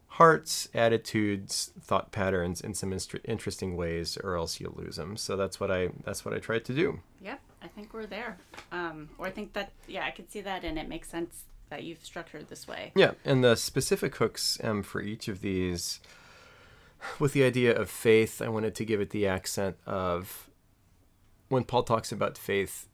hearts, 0.08 0.68
attitudes, 0.74 1.72
thought 1.82 2.12
patterns 2.12 2.62
in 2.62 2.74
some 2.74 2.92
inst- 2.92 3.16
interesting 3.24 3.78
ways, 3.78 4.18
or 4.24 4.36
else 4.36 4.60
you'll 4.60 4.76
lose 4.76 4.98
them. 4.98 5.16
So 5.16 5.38
that's 5.38 5.60
what 5.60 5.72
I 5.72 5.90
that's 6.04 6.26
what 6.26 6.34
I 6.34 6.40
tried 6.40 6.66
to 6.66 6.74
do. 6.74 7.00
Yep, 7.22 7.40
I 7.62 7.68
think 7.68 7.94
we're 7.94 8.06
there. 8.06 8.38
Um, 8.72 9.10
or 9.18 9.28
I 9.28 9.32
think 9.32 9.54
that 9.54 9.72
yeah, 9.88 10.06
I 10.06 10.12
could 10.12 10.32
see 10.32 10.42
that, 10.42 10.64
and 10.64 10.78
it 10.78 10.90
makes 10.90 11.10
sense 11.10 11.46
that 11.70 11.84
you've 11.84 12.04
structured 12.04 12.50
this 12.50 12.68
way. 12.68 12.92
Yeah, 12.96 13.12
and 13.24 13.44
the 13.44 13.56
specific 13.56 14.16
hooks 14.16 14.60
um, 14.64 14.84
for 14.84 15.02
each 15.02 15.28
of 15.28 15.42
these, 15.42 16.00
with 17.20 17.34
the 17.34 17.44
idea 17.44 17.74
of 17.76 17.90
faith, 17.90 18.42
I 18.42 18.50
wanted 18.50 18.76
to 18.76 18.86
give 18.86 19.00
it 19.00 19.12
the 19.12 19.28
accent 19.28 19.78
of 19.86 20.49
when 21.50 21.64
Paul 21.64 21.84
talks 21.84 22.12
about 22.12 22.38
faith, 22.38 22.88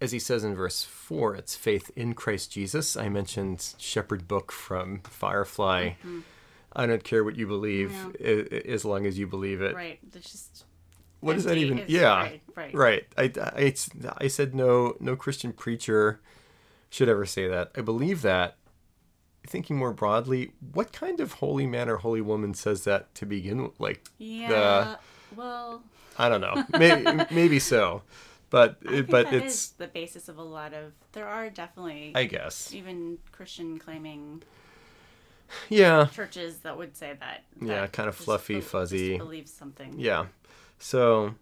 as 0.00 0.12
he 0.12 0.18
says 0.18 0.44
in 0.44 0.54
verse 0.54 0.84
4, 0.84 1.34
it's 1.36 1.54
faith 1.56 1.90
in 1.96 2.14
Christ 2.14 2.52
Jesus. 2.52 2.96
I 2.96 3.08
mentioned 3.08 3.74
Shepherd 3.78 4.26
Book 4.28 4.50
from 4.52 5.00
Firefly. 5.00 5.90
Mm-hmm. 5.90 6.20
I 6.74 6.86
don't 6.86 7.04
care 7.04 7.22
what 7.22 7.36
you 7.36 7.46
believe, 7.46 7.92
Yeah. 8.18 8.44
as 8.72 8.84
long 8.84 9.04
as 9.06 9.18
you 9.18 9.26
believe 9.26 9.60
it. 9.60 9.74
Right. 9.74 9.98
There's 10.10 10.24
just 10.24 10.64
What 11.20 11.34
does 11.34 11.44
that 11.44 11.56
even? 11.58 11.78
It's- 11.78 11.90
Yeah, 11.90 12.20
Right. 12.22 12.42
Right. 12.56 12.74
right. 12.74 13.06
I, 13.16 13.32
I, 13.40 13.74
I 14.18 14.28
said 14.28 14.54
no, 14.54 14.96
no 14.98 15.14
Christian 15.14 15.52
preacher 15.52 16.20
should 16.90 17.08
ever 17.08 17.26
say 17.26 17.46
that. 17.48 17.70
I 17.76 17.80
believe 17.82 18.22
that. 18.22 18.56
Thinking 19.46 19.76
more 19.76 19.92
broadly, 19.92 20.52
what 20.72 20.92
kind 20.92 21.18
of 21.20 21.32
holy 21.34 21.66
man 21.66 21.88
or 21.88 21.96
holy 21.96 22.20
woman 22.20 22.54
says 22.54 22.84
that 22.84 23.12
to 23.16 23.26
begin 23.26 23.62
with? 23.64 23.78
Like, 23.80 24.06
Yeah. 24.18 24.96
Well, 25.36 25.82
I 26.18 26.28
don't 26.28 26.40
know. 26.40 26.64
Maybe, 26.78 27.24
maybe 27.30 27.58
so, 27.58 28.02
but 28.50 28.82
but 28.82 29.30
that 29.30 29.34
it's. 29.34 29.68
the 29.70 29.86
basis 29.88 30.28
of 30.28 30.38
a 30.38 30.42
lot 30.42 30.74
of. 30.74 30.92
There 31.12 31.26
are 31.26 31.48
definitely 31.50 32.12
I 32.14 32.24
guess. 32.24 32.72
even 32.74 33.18
Christian 33.32 33.78
claiming 33.78 34.42
Yeah. 35.68 36.06
churches 36.06 36.58
that 36.58 36.76
would 36.76 36.96
say 36.96 37.14
that. 37.20 37.44
Yeah, 37.60 37.86
kind 37.86 38.08
of 38.08 38.16
fluffy, 38.16 38.56
just 38.56 38.68
fuzzy. 38.68 39.16
Believe 39.18 39.48
something. 39.48 39.94
Yeah. 39.98 40.26
So, 40.78 41.34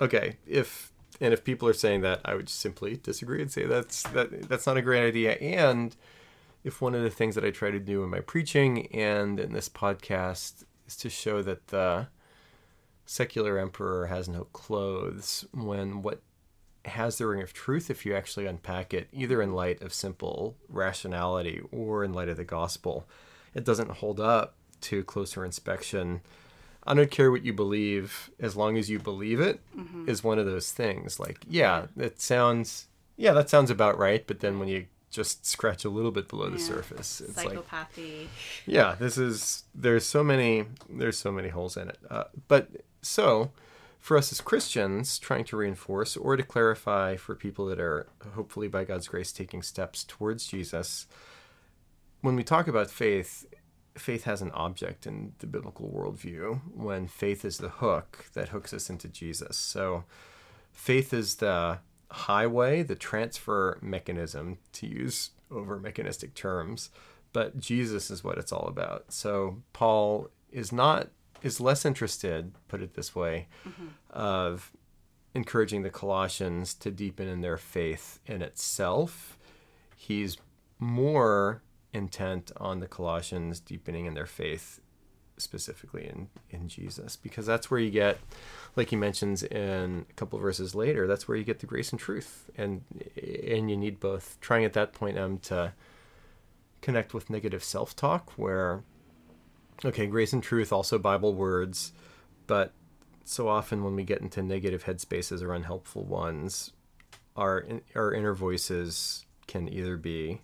okay, 0.00 0.36
if 0.46 0.92
and 1.20 1.32
if 1.32 1.44
people 1.44 1.68
are 1.68 1.72
saying 1.74 2.02
that, 2.02 2.20
I 2.24 2.34
would 2.34 2.48
simply 2.48 2.96
disagree 2.96 3.40
and 3.42 3.50
say 3.50 3.66
that's 3.66 4.02
that 4.10 4.48
that's 4.48 4.66
not 4.66 4.76
a 4.76 4.82
great 4.82 5.06
idea. 5.06 5.32
And 5.34 5.94
if 6.64 6.80
one 6.80 6.94
of 6.94 7.02
the 7.02 7.10
things 7.10 7.34
that 7.34 7.44
I 7.44 7.50
try 7.50 7.70
to 7.70 7.78
do 7.80 8.02
in 8.04 8.10
my 8.10 8.20
preaching 8.20 8.86
and 8.92 9.38
in 9.38 9.52
this 9.52 9.68
podcast 9.68 10.64
is 10.86 10.96
to 10.96 11.10
show 11.10 11.42
that 11.42 11.68
the 11.68 12.08
secular 13.06 13.58
emperor 13.58 14.06
has 14.06 14.28
no 14.28 14.44
clothes, 14.52 15.44
when 15.52 16.02
what 16.02 16.22
has 16.84 17.16
the 17.18 17.26
ring 17.26 17.42
of 17.42 17.52
truth, 17.52 17.90
if 17.90 18.04
you 18.04 18.14
actually 18.14 18.46
unpack 18.46 18.92
it, 18.92 19.08
either 19.12 19.40
in 19.40 19.54
light 19.54 19.80
of 19.82 19.94
simple 19.94 20.56
rationality 20.68 21.62
or 21.72 22.04
in 22.04 22.12
light 22.12 22.28
of 22.28 22.36
the 22.36 22.44
gospel, 22.44 23.08
it 23.54 23.64
doesn't 23.64 23.90
hold 23.90 24.20
up 24.20 24.54
to 24.82 25.02
closer 25.04 25.44
inspection. 25.44 26.20
I 26.86 26.92
don't 26.92 27.10
care 27.10 27.30
what 27.30 27.44
you 27.44 27.54
believe, 27.54 28.30
as 28.38 28.56
long 28.56 28.76
as 28.76 28.90
you 28.90 28.98
believe 28.98 29.40
it, 29.40 29.60
mm-hmm. 29.74 30.08
is 30.08 30.22
one 30.22 30.38
of 30.38 30.44
those 30.44 30.72
things. 30.72 31.18
Like, 31.18 31.38
yeah, 31.48 31.86
it 31.96 32.20
sounds, 32.20 32.88
yeah, 33.16 33.32
that 33.32 33.48
sounds 33.48 33.70
about 33.70 33.98
right. 33.98 34.26
But 34.26 34.40
then 34.40 34.58
when 34.58 34.68
you 34.68 34.86
just 35.14 35.46
scratch 35.46 35.84
a 35.84 35.90
little 35.90 36.10
bit 36.10 36.28
below 36.28 36.50
the 36.50 36.58
surface, 36.58 37.20
it's 37.20 37.36
like, 37.46 37.56
yeah, 38.66 38.94
this 38.98 39.16
is 39.16 39.64
there's 39.74 40.04
so 40.04 40.22
many 40.24 40.66
there's 40.90 41.16
so 41.18 41.30
many 41.32 41.48
holes 41.48 41.76
in 41.76 41.88
it. 41.88 41.98
Uh, 42.10 42.24
but 42.48 42.68
so 43.02 43.50
for 44.00 44.18
us 44.18 44.30
as 44.32 44.40
Christians, 44.42 45.18
trying 45.18 45.44
to 45.44 45.56
reinforce 45.56 46.14
or 46.16 46.36
to 46.36 46.42
clarify 46.42 47.16
for 47.16 47.34
people 47.34 47.64
that 47.66 47.80
are 47.80 48.06
hopefully 48.34 48.68
by 48.68 48.84
God's 48.84 49.08
grace 49.08 49.32
taking 49.32 49.62
steps 49.62 50.04
towards 50.04 50.46
Jesus, 50.46 51.06
when 52.20 52.36
we 52.36 52.44
talk 52.44 52.68
about 52.68 52.90
faith, 52.90 53.46
faith 53.96 54.24
has 54.24 54.42
an 54.42 54.50
object 54.50 55.06
in 55.06 55.32
the 55.38 55.46
biblical 55.46 55.88
worldview. 55.88 56.60
When 56.74 57.06
faith 57.06 57.46
is 57.46 57.56
the 57.58 57.70
hook 57.70 58.26
that 58.34 58.48
hooks 58.48 58.74
us 58.74 58.90
into 58.90 59.08
Jesus, 59.08 59.56
so 59.56 60.04
faith 60.72 61.14
is 61.14 61.36
the 61.36 61.78
highway, 62.10 62.82
the 62.82 62.94
transfer 62.94 63.78
mechanism, 63.80 64.58
to 64.72 64.86
use 64.86 65.30
over 65.50 65.78
mechanistic 65.78 66.34
terms, 66.34 66.90
but 67.32 67.58
Jesus 67.58 68.10
is 68.10 68.22
what 68.22 68.38
it's 68.38 68.52
all 68.52 68.66
about. 68.66 69.12
So 69.12 69.62
Paul 69.72 70.28
is 70.50 70.72
not 70.72 71.08
is 71.42 71.60
less 71.60 71.84
interested, 71.84 72.52
put 72.68 72.80
it 72.80 72.94
this 72.94 73.14
way, 73.14 73.48
mm-hmm. 73.68 73.88
of 74.10 74.72
encouraging 75.34 75.82
the 75.82 75.90
Colossians 75.90 76.72
to 76.74 76.90
deepen 76.90 77.28
in 77.28 77.42
their 77.42 77.58
faith 77.58 78.18
in 78.26 78.40
itself. 78.40 79.36
He's 79.94 80.38
more 80.78 81.62
intent 81.92 82.50
on 82.56 82.80
the 82.80 82.86
Colossians 82.86 83.60
deepening 83.60 84.06
in 84.06 84.14
their 84.14 84.26
faith 84.26 84.80
specifically 85.36 86.06
in, 86.06 86.28
in 86.50 86.68
Jesus 86.68 87.16
because 87.16 87.46
that's 87.46 87.70
where 87.70 87.80
you 87.80 87.90
get 87.90 88.18
like 88.76 88.90
he 88.90 88.96
mentions 88.96 89.42
in 89.42 90.06
a 90.08 90.12
couple 90.14 90.38
verses 90.38 90.74
later 90.74 91.06
that's 91.06 91.28
where 91.28 91.36
you 91.36 91.44
get 91.44 91.60
the 91.60 91.66
grace 91.66 91.90
and 91.90 92.00
truth 92.00 92.50
and 92.56 92.82
and 93.16 93.70
you 93.70 93.76
need 93.76 94.00
both 94.00 94.36
trying 94.40 94.64
at 94.64 94.72
that 94.72 94.92
point 94.92 95.18
um 95.18 95.38
to 95.38 95.72
connect 96.80 97.14
with 97.14 97.30
negative 97.30 97.62
self-talk 97.64 98.32
where 98.32 98.82
okay 99.84 100.06
grace 100.06 100.32
and 100.32 100.42
truth 100.42 100.72
also 100.72 100.98
bible 100.98 101.34
words 101.34 101.92
but 102.46 102.72
so 103.24 103.48
often 103.48 103.82
when 103.82 103.94
we 103.96 104.02
get 104.04 104.20
into 104.20 104.42
negative 104.42 104.84
headspaces 104.84 105.42
or 105.42 105.54
unhelpful 105.54 106.04
ones 106.04 106.72
our 107.36 107.64
our 107.94 108.12
inner 108.12 108.34
voices 108.34 109.24
can 109.46 109.68
either 109.68 109.96
be 109.96 110.40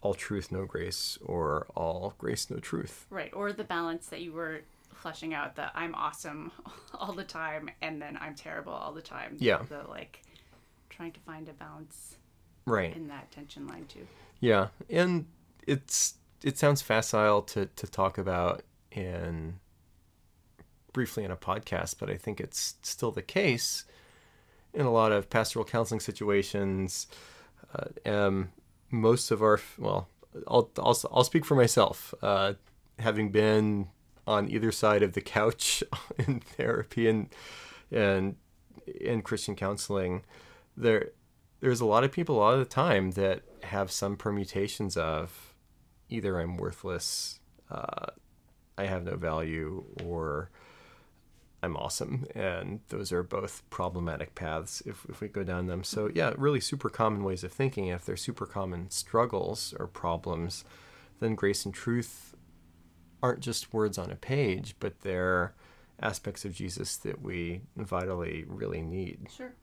all 0.00 0.14
truth 0.14 0.50
no 0.52 0.64
grace 0.66 1.18
or 1.24 1.66
all 1.74 2.14
grace 2.18 2.50
no 2.50 2.58
truth 2.58 3.06
Right. 3.10 3.32
Or 3.34 3.52
the 3.52 3.64
balance 3.64 4.06
that 4.08 4.20
you 4.20 4.32
were 4.32 4.60
fleshing 5.04 5.34
out 5.34 5.54
that 5.56 5.70
I'm 5.74 5.94
awesome 5.94 6.50
all 6.94 7.12
the 7.12 7.24
time 7.24 7.68
and 7.82 8.00
then 8.00 8.16
I'm 8.18 8.34
terrible 8.34 8.72
all 8.72 8.94
the 8.94 9.02
time. 9.02 9.36
Yeah. 9.38 9.60
The 9.68 9.82
like 9.86 10.22
trying 10.88 11.12
to 11.12 11.20
find 11.20 11.46
a 11.46 11.52
balance 11.52 12.16
right 12.64 12.96
in 12.96 13.08
that 13.08 13.30
tension 13.30 13.66
line 13.66 13.84
too. 13.84 14.06
Yeah, 14.40 14.68
and 14.88 15.26
it's 15.66 16.14
it 16.42 16.56
sounds 16.56 16.80
facile 16.80 17.42
to 17.42 17.66
to 17.66 17.86
talk 17.86 18.16
about 18.16 18.62
in 18.92 19.60
briefly 20.94 21.22
in 21.22 21.30
a 21.30 21.36
podcast, 21.36 21.96
but 21.98 22.08
I 22.08 22.16
think 22.16 22.40
it's 22.40 22.76
still 22.80 23.10
the 23.10 23.20
case 23.20 23.84
in 24.72 24.86
a 24.86 24.90
lot 24.90 25.12
of 25.12 25.28
pastoral 25.28 25.66
counseling 25.66 26.00
situations. 26.00 27.08
Uh, 27.74 28.08
um, 28.10 28.52
most 28.90 29.30
of 29.30 29.42
our 29.42 29.60
well, 29.76 30.08
I'll 30.48 30.70
I'll 30.78 30.98
I'll 31.12 31.24
speak 31.24 31.44
for 31.44 31.56
myself. 31.56 32.14
Uh, 32.22 32.54
having 32.98 33.28
been 33.28 33.88
on 34.26 34.50
either 34.50 34.72
side 34.72 35.02
of 35.02 35.12
the 35.12 35.20
couch 35.20 35.82
in 36.26 36.40
therapy 36.40 37.08
and 37.08 37.28
and 37.90 38.36
in 39.00 39.22
Christian 39.22 39.54
counseling, 39.56 40.22
there 40.76 41.10
there's 41.60 41.80
a 41.80 41.86
lot 41.86 42.04
of 42.04 42.12
people 42.12 42.36
a 42.36 42.40
lot 42.40 42.54
of 42.54 42.60
the 42.60 42.64
time 42.64 43.12
that 43.12 43.42
have 43.62 43.90
some 43.90 44.16
permutations 44.16 44.96
of 44.96 45.54
either 46.08 46.38
I'm 46.38 46.56
worthless, 46.56 47.40
uh, 47.70 48.06
I 48.76 48.86
have 48.86 49.04
no 49.04 49.16
value 49.16 49.84
or 50.04 50.50
I'm 51.62 51.76
awesome. 51.76 52.26
And 52.34 52.80
those 52.88 53.10
are 53.10 53.22
both 53.22 53.62
problematic 53.70 54.34
paths 54.34 54.82
if, 54.84 55.06
if 55.08 55.20
we 55.20 55.28
go 55.28 55.44
down 55.44 55.66
them. 55.66 55.82
So, 55.82 56.10
yeah, 56.14 56.34
really 56.36 56.60
super 56.60 56.90
common 56.90 57.24
ways 57.24 57.42
of 57.42 57.52
thinking. 57.52 57.86
If 57.86 58.04
they're 58.04 58.16
super 58.16 58.44
common 58.44 58.90
struggles 58.90 59.74
or 59.78 59.86
problems, 59.86 60.64
then 61.20 61.34
grace 61.34 61.64
and 61.64 61.72
truth 61.72 62.33
aren't 63.24 63.40
just 63.40 63.72
words 63.72 63.96
on 63.96 64.10
a 64.10 64.16
page, 64.16 64.74
but 64.80 65.00
they're 65.00 65.54
aspects 65.98 66.44
of 66.44 66.54
Jesus 66.54 66.98
that 66.98 67.22
we 67.22 67.62
vitally 67.74 68.44
really 68.46 68.82
need. 68.82 69.28
Sure. 69.34 69.54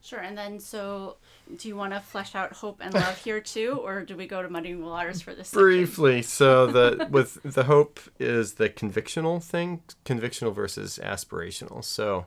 Sure. 0.00 0.20
And 0.20 0.36
then, 0.36 0.60
so 0.60 1.16
do 1.58 1.68
you 1.68 1.76
want 1.76 1.92
to 1.92 2.00
flesh 2.00 2.34
out 2.34 2.54
hope 2.54 2.78
and 2.80 2.94
love 2.94 3.18
here 3.18 3.40
too, 3.40 3.80
or 3.82 4.02
do 4.02 4.16
we 4.16 4.26
go 4.26 4.42
to 4.42 4.48
muddy 4.48 4.74
waters 4.74 5.20
for 5.20 5.34
this? 5.34 5.50
Briefly. 5.50 6.22
So 6.22 6.66
the 6.66 7.06
with 7.10 7.42
the 7.42 7.64
hope 7.64 8.00
is 8.18 8.54
the 8.54 8.70
convictional 8.70 9.42
thing, 9.42 9.82
convictional 10.06 10.54
versus 10.54 10.98
aspirational. 11.02 11.84
So, 11.84 12.24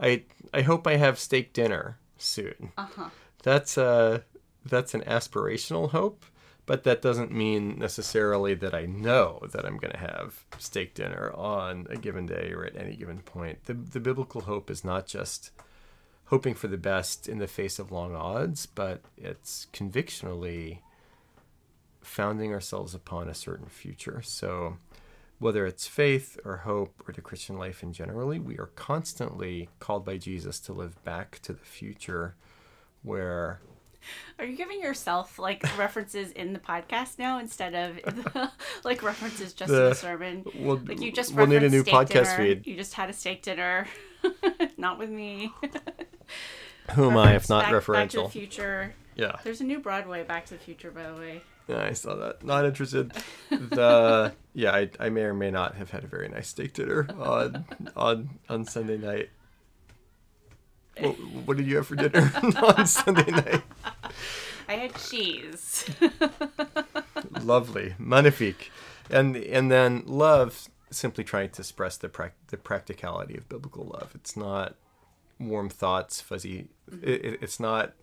I 0.00 0.22
I 0.54 0.62
hope 0.62 0.86
I 0.86 0.96
have 0.96 1.18
steak 1.18 1.52
dinner 1.52 1.98
soon. 2.16 2.72
Uh 2.78 2.86
huh. 2.96 3.08
That's 3.42 3.76
a 3.76 4.24
that's 4.64 4.94
an 4.94 5.02
aspirational 5.02 5.90
hope, 5.90 6.24
but 6.66 6.84
that 6.84 7.00
doesn't 7.00 7.32
mean 7.32 7.78
necessarily 7.78 8.54
that 8.54 8.74
I 8.74 8.86
know 8.86 9.40
that 9.52 9.64
I'm 9.64 9.78
going 9.78 9.92
to 9.92 9.98
have 9.98 10.44
steak 10.58 10.94
dinner 10.94 11.32
on 11.34 11.86
a 11.88 11.96
given 11.96 12.26
day 12.26 12.52
or 12.52 12.64
at 12.64 12.76
any 12.76 12.96
given 12.96 13.20
point. 13.20 13.64
The 13.64 13.74
the 13.74 14.00
biblical 14.00 14.42
hope 14.42 14.70
is 14.70 14.84
not 14.84 15.06
just 15.06 15.52
hoping 16.26 16.54
for 16.54 16.68
the 16.68 16.76
best 16.76 17.28
in 17.28 17.38
the 17.38 17.46
face 17.46 17.78
of 17.78 17.92
long 17.92 18.14
odds, 18.14 18.66
but 18.66 19.00
it's 19.16 19.66
convictionally 19.72 20.82
founding 22.02 22.52
ourselves 22.52 22.94
upon 22.94 23.28
a 23.28 23.34
certain 23.34 23.68
future. 23.68 24.20
So, 24.22 24.78
whether 25.38 25.66
it's 25.66 25.86
faith 25.86 26.38
or 26.44 26.58
hope 26.58 27.02
or 27.06 27.12
the 27.12 27.20
Christian 27.20 27.58
life 27.58 27.82
in 27.82 27.92
generally, 27.92 28.38
we 28.38 28.58
are 28.58 28.70
constantly 28.74 29.68
called 29.78 30.04
by 30.04 30.16
Jesus 30.16 30.58
to 30.60 30.72
live 30.72 31.02
back 31.04 31.40
to 31.42 31.52
the 31.52 31.64
future 31.64 32.34
where 33.02 33.60
are 34.38 34.44
you 34.44 34.56
giving 34.56 34.80
yourself 34.80 35.38
like 35.38 35.62
references 35.78 36.32
in 36.32 36.52
the 36.52 36.58
podcast 36.58 37.18
now 37.18 37.38
instead 37.38 37.74
of 37.74 37.96
the, 38.14 38.50
like 38.84 39.02
references 39.02 39.52
just 39.52 39.70
the, 39.70 39.84
in 39.84 39.88
the 39.90 39.94
sermon? 39.94 40.44
We'll, 40.54 40.80
like 40.84 41.00
you 41.00 41.12
just 41.12 41.34
we'll 41.34 41.46
need 41.46 41.62
a 41.62 41.68
new 41.68 41.82
dinner. 41.82 42.04
podcast 42.04 42.36
feed. 42.36 42.66
You 42.66 42.76
just 42.76 42.94
had 42.94 43.10
a 43.10 43.12
steak 43.12 43.42
dinner, 43.42 43.86
not 44.76 44.98
with 44.98 45.10
me. 45.10 45.52
Who 46.94 47.10
am 47.10 47.16
I 47.16 47.34
if 47.34 47.48
not 47.48 47.64
back, 47.64 47.72
referential? 47.72 47.92
Back 47.94 48.10
to 48.10 48.22
the 48.22 48.28
Future. 48.28 48.94
Yeah. 49.16 49.36
There's 49.44 49.60
a 49.60 49.64
new 49.64 49.80
Broadway 49.80 50.22
Back 50.24 50.46
to 50.46 50.54
the 50.54 50.60
Future, 50.60 50.90
by 50.90 51.10
the 51.10 51.18
way. 51.18 51.42
Yeah, 51.68 51.82
I 51.82 51.94
saw 51.94 52.14
that. 52.16 52.44
Not 52.44 52.64
interested. 52.64 53.12
The 53.50 54.32
yeah, 54.54 54.72
I, 54.72 54.90
I 55.00 55.08
may 55.08 55.22
or 55.22 55.34
may 55.34 55.50
not 55.50 55.74
have 55.74 55.90
had 55.90 56.04
a 56.04 56.06
very 56.06 56.28
nice 56.28 56.48
steak 56.48 56.74
dinner 56.74 57.08
on 57.18 57.64
on 57.96 58.30
on 58.48 58.64
Sunday 58.64 58.98
night. 58.98 59.30
What, 61.00 61.14
what 61.44 61.56
did 61.56 61.66
you 61.66 61.76
have 61.76 61.86
for 61.86 61.96
dinner 61.96 62.32
on 62.62 62.86
Sunday 62.86 63.30
night? 63.30 63.62
I 64.68 64.72
had 64.72 64.94
cheese. 64.96 65.88
Lovely, 67.42 67.94
magnifique, 67.98 68.70
and 69.10 69.36
and 69.36 69.70
then 69.70 70.02
love. 70.06 70.68
Simply 70.90 71.24
trying 71.24 71.50
to 71.50 71.62
express 71.62 71.96
the 71.96 72.08
pra- 72.08 72.32
the 72.48 72.56
practicality 72.56 73.36
of 73.36 73.48
biblical 73.48 73.84
love. 73.84 74.12
It's 74.14 74.36
not 74.36 74.76
warm 75.38 75.68
thoughts, 75.68 76.20
fuzzy. 76.20 76.68
It, 77.02 77.38
it's 77.42 77.60
not 77.60 77.94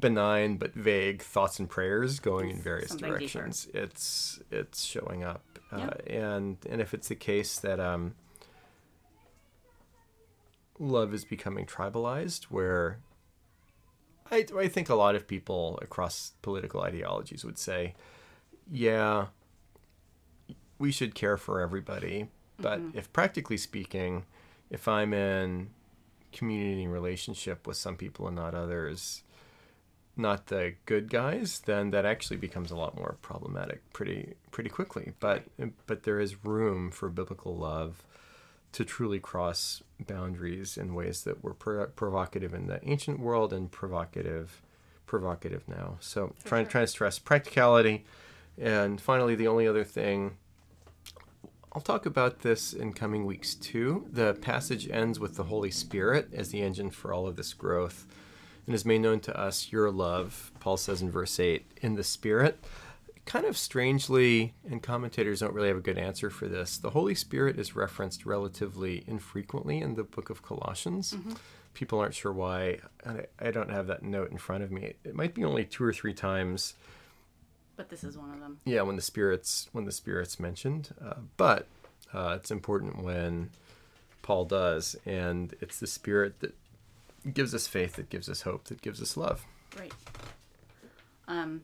benign 0.00 0.56
but 0.56 0.74
vague 0.74 1.22
thoughts 1.22 1.58
and 1.58 1.68
prayers 1.68 2.18
going 2.20 2.50
in 2.50 2.60
various 2.60 2.90
Something 2.90 3.10
directions. 3.10 3.68
It's 3.72 4.40
it's 4.50 4.84
showing 4.84 5.24
up, 5.24 5.44
uh, 5.72 5.90
and 6.06 6.58
and 6.68 6.80
if 6.80 6.94
it's 6.94 7.08
the 7.08 7.14
case 7.14 7.58
that 7.60 7.80
um, 7.80 8.14
love 10.78 11.14
is 11.14 11.24
becoming 11.24 11.66
tribalized, 11.66 12.44
where 12.44 12.98
I 14.30 14.46
I 14.56 14.68
think 14.68 14.88
a 14.88 14.94
lot 14.94 15.14
of 15.14 15.26
people 15.26 15.78
across 15.82 16.32
political 16.42 16.80
ideologies 16.82 17.44
would 17.44 17.58
say, 17.58 17.94
yeah, 18.70 19.26
we 20.78 20.90
should 20.90 21.14
care 21.14 21.36
for 21.36 21.60
everybody, 21.60 22.28
but 22.58 22.80
mm-hmm. 22.80 22.98
if 22.98 23.12
practically 23.12 23.56
speaking, 23.56 24.24
if 24.70 24.88
I'm 24.88 25.12
in 25.12 25.70
community 26.32 26.86
relationship 26.86 27.66
with 27.66 27.76
some 27.76 27.96
people 27.96 28.26
and 28.26 28.36
not 28.36 28.54
others, 28.54 29.22
not 30.16 30.46
the 30.46 30.74
good 30.86 31.10
guys, 31.10 31.60
then 31.60 31.90
that 31.90 32.04
actually 32.04 32.36
becomes 32.36 32.70
a 32.70 32.76
lot 32.76 32.96
more 32.96 33.16
problematic 33.22 33.80
pretty 33.92 34.34
pretty 34.50 34.70
quickly. 34.70 35.12
But 35.20 35.44
but 35.86 36.02
there 36.02 36.20
is 36.20 36.44
room 36.44 36.90
for 36.90 37.08
biblical 37.08 37.56
love 37.56 38.04
to 38.74 38.84
truly 38.84 39.18
cross 39.18 39.82
boundaries 40.00 40.76
in 40.76 40.94
ways 40.94 41.24
that 41.24 41.42
were 41.42 41.54
pro- 41.54 41.86
provocative 41.86 42.52
in 42.54 42.66
the 42.66 42.80
ancient 42.88 43.18
world 43.18 43.52
and 43.52 43.70
provocative 43.70 44.62
provocative 45.06 45.68
now. 45.68 45.96
So 46.00 46.34
trying 46.44 46.64
sure. 46.64 46.70
trying 46.70 46.84
to 46.84 46.90
stress 46.90 47.18
practicality, 47.18 48.04
and 48.58 49.00
finally 49.00 49.34
the 49.34 49.48
only 49.48 49.66
other 49.66 49.84
thing 49.84 50.36
I'll 51.74 51.82
talk 51.82 52.06
about 52.06 52.40
this 52.40 52.72
in 52.72 52.92
coming 52.92 53.26
weeks 53.26 53.56
too. 53.56 54.06
The 54.08 54.34
passage 54.34 54.88
ends 54.88 55.18
with 55.18 55.34
the 55.34 55.44
Holy 55.44 55.72
Spirit 55.72 56.28
as 56.32 56.50
the 56.50 56.62
engine 56.62 56.90
for 56.90 57.12
all 57.12 57.26
of 57.26 57.34
this 57.34 57.52
growth 57.52 58.06
and 58.64 58.74
is 58.74 58.84
made 58.84 59.00
known 59.00 59.18
to 59.20 59.38
us 59.38 59.72
your 59.72 59.90
love, 59.90 60.52
Paul 60.60 60.76
says 60.76 61.02
in 61.02 61.10
verse 61.10 61.40
8, 61.40 61.66
in 61.82 61.96
the 61.96 62.04
Spirit. 62.04 62.64
Kind 63.26 63.46
of 63.46 63.56
strangely, 63.56 64.52
and 64.70 64.82
commentators 64.82 65.40
don't 65.40 65.54
really 65.54 65.68
have 65.68 65.78
a 65.78 65.80
good 65.80 65.96
answer 65.98 66.28
for 66.30 66.46
this, 66.46 66.76
the 66.76 66.90
Holy 66.90 67.14
Spirit 67.14 67.58
is 67.58 67.74
referenced 67.74 68.26
relatively 68.26 69.02
infrequently 69.06 69.78
in 69.78 69.94
the 69.94 70.04
book 70.04 70.28
of 70.30 70.42
Colossians. 70.42 71.16
People 71.72 71.98
aren't 71.98 72.14
sure 72.14 72.32
why. 72.32 72.78
and 73.04 73.22
I, 73.40 73.46
I 73.48 73.50
don't 73.50 73.70
have 73.70 73.86
that 73.86 74.02
note 74.02 74.30
in 74.30 74.36
front 74.38 74.62
of 74.62 74.70
me. 74.70 74.92
It 75.04 75.14
might 75.14 75.34
be 75.34 75.42
only 75.42 75.64
two 75.64 75.82
or 75.84 75.92
three 75.92 76.12
times 76.14 76.74
But 77.76 77.88
this 77.88 78.04
is 78.04 78.16
one 78.18 78.30
of 78.30 78.40
them. 78.40 78.60
yeah 78.64 78.82
when 78.82 78.96
the 78.96 79.02
spirits 79.02 79.68
when 79.72 79.84
the 79.86 79.90
spirits 79.92 80.38
mentioned 80.38 80.94
uh, 81.04 81.14
but 81.36 81.66
uh, 82.12 82.36
it's 82.38 82.50
important 82.52 83.02
when 83.02 83.50
paul 84.22 84.44
does 84.44 84.94
and 85.04 85.54
it's 85.60 85.80
the 85.80 85.86
spirit 85.88 86.38
that 86.40 86.54
gives 87.32 87.52
us 87.54 87.66
faith 87.66 87.94
that 87.96 88.08
gives 88.10 88.28
us 88.28 88.42
hope 88.42 88.64
that 88.64 88.80
gives 88.82 89.00
us 89.02 89.16
love 89.16 89.44
Right. 89.76 89.92
Um, 91.26 91.62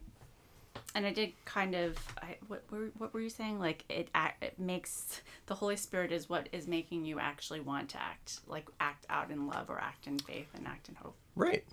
and 0.94 1.06
I 1.06 1.12
did 1.12 1.32
kind 1.44 1.74
of. 1.74 1.96
I, 2.20 2.36
what 2.48 2.64
were 2.70 2.90
what 2.98 3.14
were 3.14 3.20
you 3.20 3.30
saying? 3.30 3.58
Like 3.58 3.84
it, 3.88 4.08
it 4.42 4.58
makes 4.58 5.22
the 5.46 5.54
Holy 5.54 5.76
Spirit 5.76 6.12
is 6.12 6.28
what 6.28 6.48
is 6.52 6.66
making 6.66 7.04
you 7.04 7.18
actually 7.18 7.60
want 7.60 7.90
to 7.90 8.02
act, 8.02 8.40
like 8.46 8.66
act 8.80 9.06
out 9.08 9.30
in 9.30 9.46
love 9.46 9.70
or 9.70 9.78
act 9.80 10.06
in 10.06 10.18
faith 10.18 10.48
and 10.54 10.66
act 10.66 10.88
in 10.88 10.94
hope. 10.96 11.16
right 11.36 11.64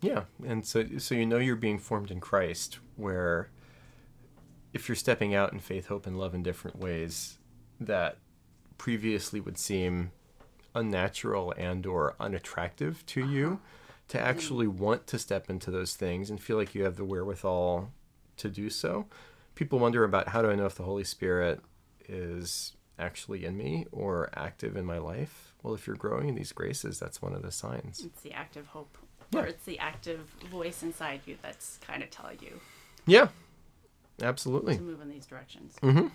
yeah 0.00 0.24
and 0.46 0.66
so 0.66 0.84
so 0.98 1.14
you 1.14 1.26
know 1.26 1.38
you're 1.38 1.56
being 1.56 1.78
formed 1.78 2.10
in 2.10 2.20
christ 2.20 2.78
where 2.96 3.50
if 4.72 4.88
you're 4.88 4.96
stepping 4.96 5.34
out 5.34 5.52
in 5.52 5.58
faith 5.58 5.86
hope 5.86 6.06
and 6.06 6.18
love 6.18 6.34
in 6.34 6.42
different 6.42 6.78
ways 6.78 7.38
that 7.78 8.16
previously 8.78 9.40
would 9.40 9.58
seem 9.58 10.10
unnatural 10.74 11.52
and 11.56 11.84
or 11.84 12.14
unattractive 12.18 13.04
to 13.06 13.26
you 13.26 13.46
uh-huh. 13.46 13.56
to 14.08 14.20
actually 14.20 14.66
want 14.66 15.06
to 15.06 15.18
step 15.18 15.50
into 15.50 15.70
those 15.70 15.94
things 15.94 16.30
and 16.30 16.40
feel 16.40 16.56
like 16.56 16.74
you 16.74 16.84
have 16.84 16.96
the 16.96 17.04
wherewithal 17.04 17.92
to 18.40 18.48
do 18.48 18.68
so 18.70 19.06
people 19.54 19.78
wonder 19.78 20.02
about 20.04 20.28
how 20.28 20.42
do 20.42 20.50
i 20.50 20.54
know 20.54 20.66
if 20.66 20.74
the 20.74 20.82
holy 20.82 21.04
spirit 21.04 21.60
is 22.08 22.72
actually 22.98 23.44
in 23.44 23.56
me 23.56 23.86
or 23.92 24.28
active 24.34 24.76
in 24.76 24.84
my 24.84 24.98
life 24.98 25.54
well 25.62 25.72
if 25.74 25.86
you're 25.86 25.96
growing 25.96 26.28
in 26.28 26.34
these 26.34 26.52
graces 26.52 26.98
that's 26.98 27.22
one 27.22 27.32
of 27.34 27.42
the 27.42 27.50
signs 27.52 28.00
It's 28.04 28.20
the 28.22 28.32
active 28.32 28.66
hope, 28.68 28.98
Yeah. 29.32 29.40
or 29.40 29.46
it's 29.46 29.64
the 29.64 29.78
active 29.78 30.20
voice 30.50 30.82
inside 30.82 31.20
you 31.26 31.36
that's 31.42 31.78
kind 31.86 32.02
of 32.02 32.10
telling 32.10 32.38
you 32.42 32.60
yeah 33.06 33.28
absolutely 34.22 34.76
to 34.76 34.82
move 34.82 35.00
in 35.00 35.08
these 35.08 35.24
directions. 35.26 35.76
hmm 35.80 36.08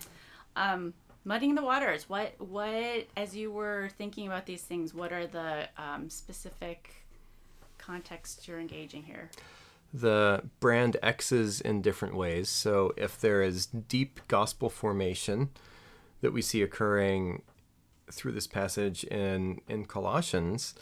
Um, 0.54 0.94
muddying 1.24 1.54
the 1.56 1.62
waters. 1.62 2.08
What 2.08 2.34
what 2.40 3.06
as 3.16 3.34
you 3.36 3.50
were 3.50 3.90
thinking 3.98 4.26
about 4.28 4.46
these 4.46 4.62
things, 4.62 4.94
what 4.94 5.12
are 5.12 5.26
the 5.26 5.68
um, 5.76 6.08
specific 6.08 6.94
contexts 7.78 8.46
you're 8.48 8.60
engaging 8.60 9.02
here? 9.02 9.30
The 9.92 10.42
brand 10.60 10.96
X's 11.02 11.60
in 11.60 11.82
different 11.82 12.14
ways. 12.14 12.48
So 12.48 12.92
if 12.96 13.20
there 13.20 13.42
is 13.42 13.66
deep 13.66 14.20
gospel 14.28 14.68
formation 14.68 15.50
that 16.20 16.32
we 16.32 16.42
see 16.42 16.62
occurring 16.62 17.42
through 18.10 18.32
this 18.32 18.46
passage 18.46 19.04
in 19.04 19.60
in 19.68 19.84
Colossians, 19.84 20.74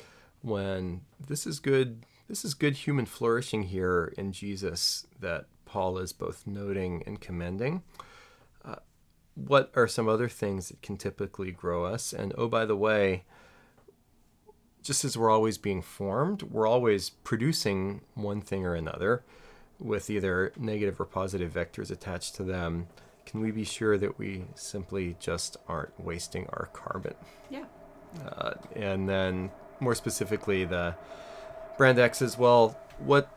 when 0.42 1.02
this 1.26 1.46
is 1.46 1.58
good, 1.58 2.04
this 2.28 2.44
is 2.44 2.54
good 2.54 2.76
human 2.76 3.06
flourishing 3.06 3.64
here 3.64 4.12
in 4.18 4.32
Jesus 4.32 5.06
that 5.20 5.46
Paul 5.64 5.98
is 5.98 6.12
both 6.12 6.46
noting 6.46 7.02
and 7.06 7.20
commending. 7.20 7.82
Uh, 8.64 8.76
what 9.34 9.72
are 9.74 9.88
some 9.88 10.08
other 10.08 10.28
things 10.28 10.68
that 10.68 10.82
can 10.82 10.96
typically 10.96 11.50
grow 11.50 11.84
us? 11.84 12.12
And 12.12 12.34
oh, 12.36 12.48
by 12.48 12.64
the 12.64 12.76
way, 12.76 13.24
just 14.84 15.04
as 15.04 15.16
we're 15.16 15.30
always 15.30 15.56
being 15.56 15.82
formed, 15.82 16.42
we're 16.42 16.68
always 16.68 17.08
producing 17.08 18.02
one 18.12 18.42
thing 18.42 18.66
or 18.66 18.74
another 18.74 19.24
with 19.80 20.10
either 20.10 20.52
negative 20.56 21.00
or 21.00 21.06
positive 21.06 21.52
vectors 21.52 21.90
attached 21.90 22.34
to 22.36 22.44
them. 22.44 22.86
can 23.26 23.40
we 23.40 23.50
be 23.50 23.64
sure 23.64 23.96
that 23.96 24.18
we 24.18 24.44
simply 24.54 25.16
just 25.18 25.56
aren't 25.66 25.98
wasting 25.98 26.46
our 26.48 26.68
carbon? 26.74 27.14
Yeah. 27.48 27.64
Uh, 28.24 28.52
and 28.76 29.08
then 29.08 29.50
more 29.80 29.94
specifically, 29.94 30.66
the 30.66 30.94
brand 31.78 31.98
X 31.98 32.20
as 32.20 32.36
well. 32.36 32.78
What 32.98 33.30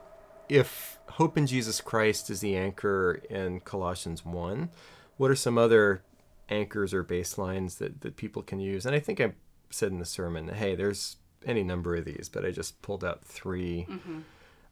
if 0.49 0.99
hope 1.11 1.37
in 1.37 1.47
Jesus 1.47 1.79
Christ 1.79 2.29
is 2.29 2.41
the 2.41 2.57
anchor 2.57 3.21
in 3.29 3.61
Colossians 3.61 4.25
1? 4.25 4.69
What 5.15 5.31
are 5.31 5.35
some 5.35 5.57
other 5.57 6.03
anchors 6.49 6.93
or 6.93 7.03
baselines 7.03 7.77
that, 7.77 8.01
that 8.01 8.17
people 8.17 8.43
can 8.43 8.59
use? 8.59 8.85
And 8.85 8.93
I 8.93 8.99
think 8.99 9.21
I 9.21 9.31
said 9.69 9.91
in 9.93 9.99
the 9.99 10.05
sermon, 10.05 10.49
hey, 10.49 10.75
there's 10.75 11.15
any 11.47 11.63
number 11.63 11.95
of 11.95 12.05
these, 12.05 12.29
but 12.31 12.45
I 12.45 12.51
just 12.51 12.81
pulled 12.81 13.03
out 13.03 13.23
3 13.25 13.85
Mm-hmm. 13.89 14.19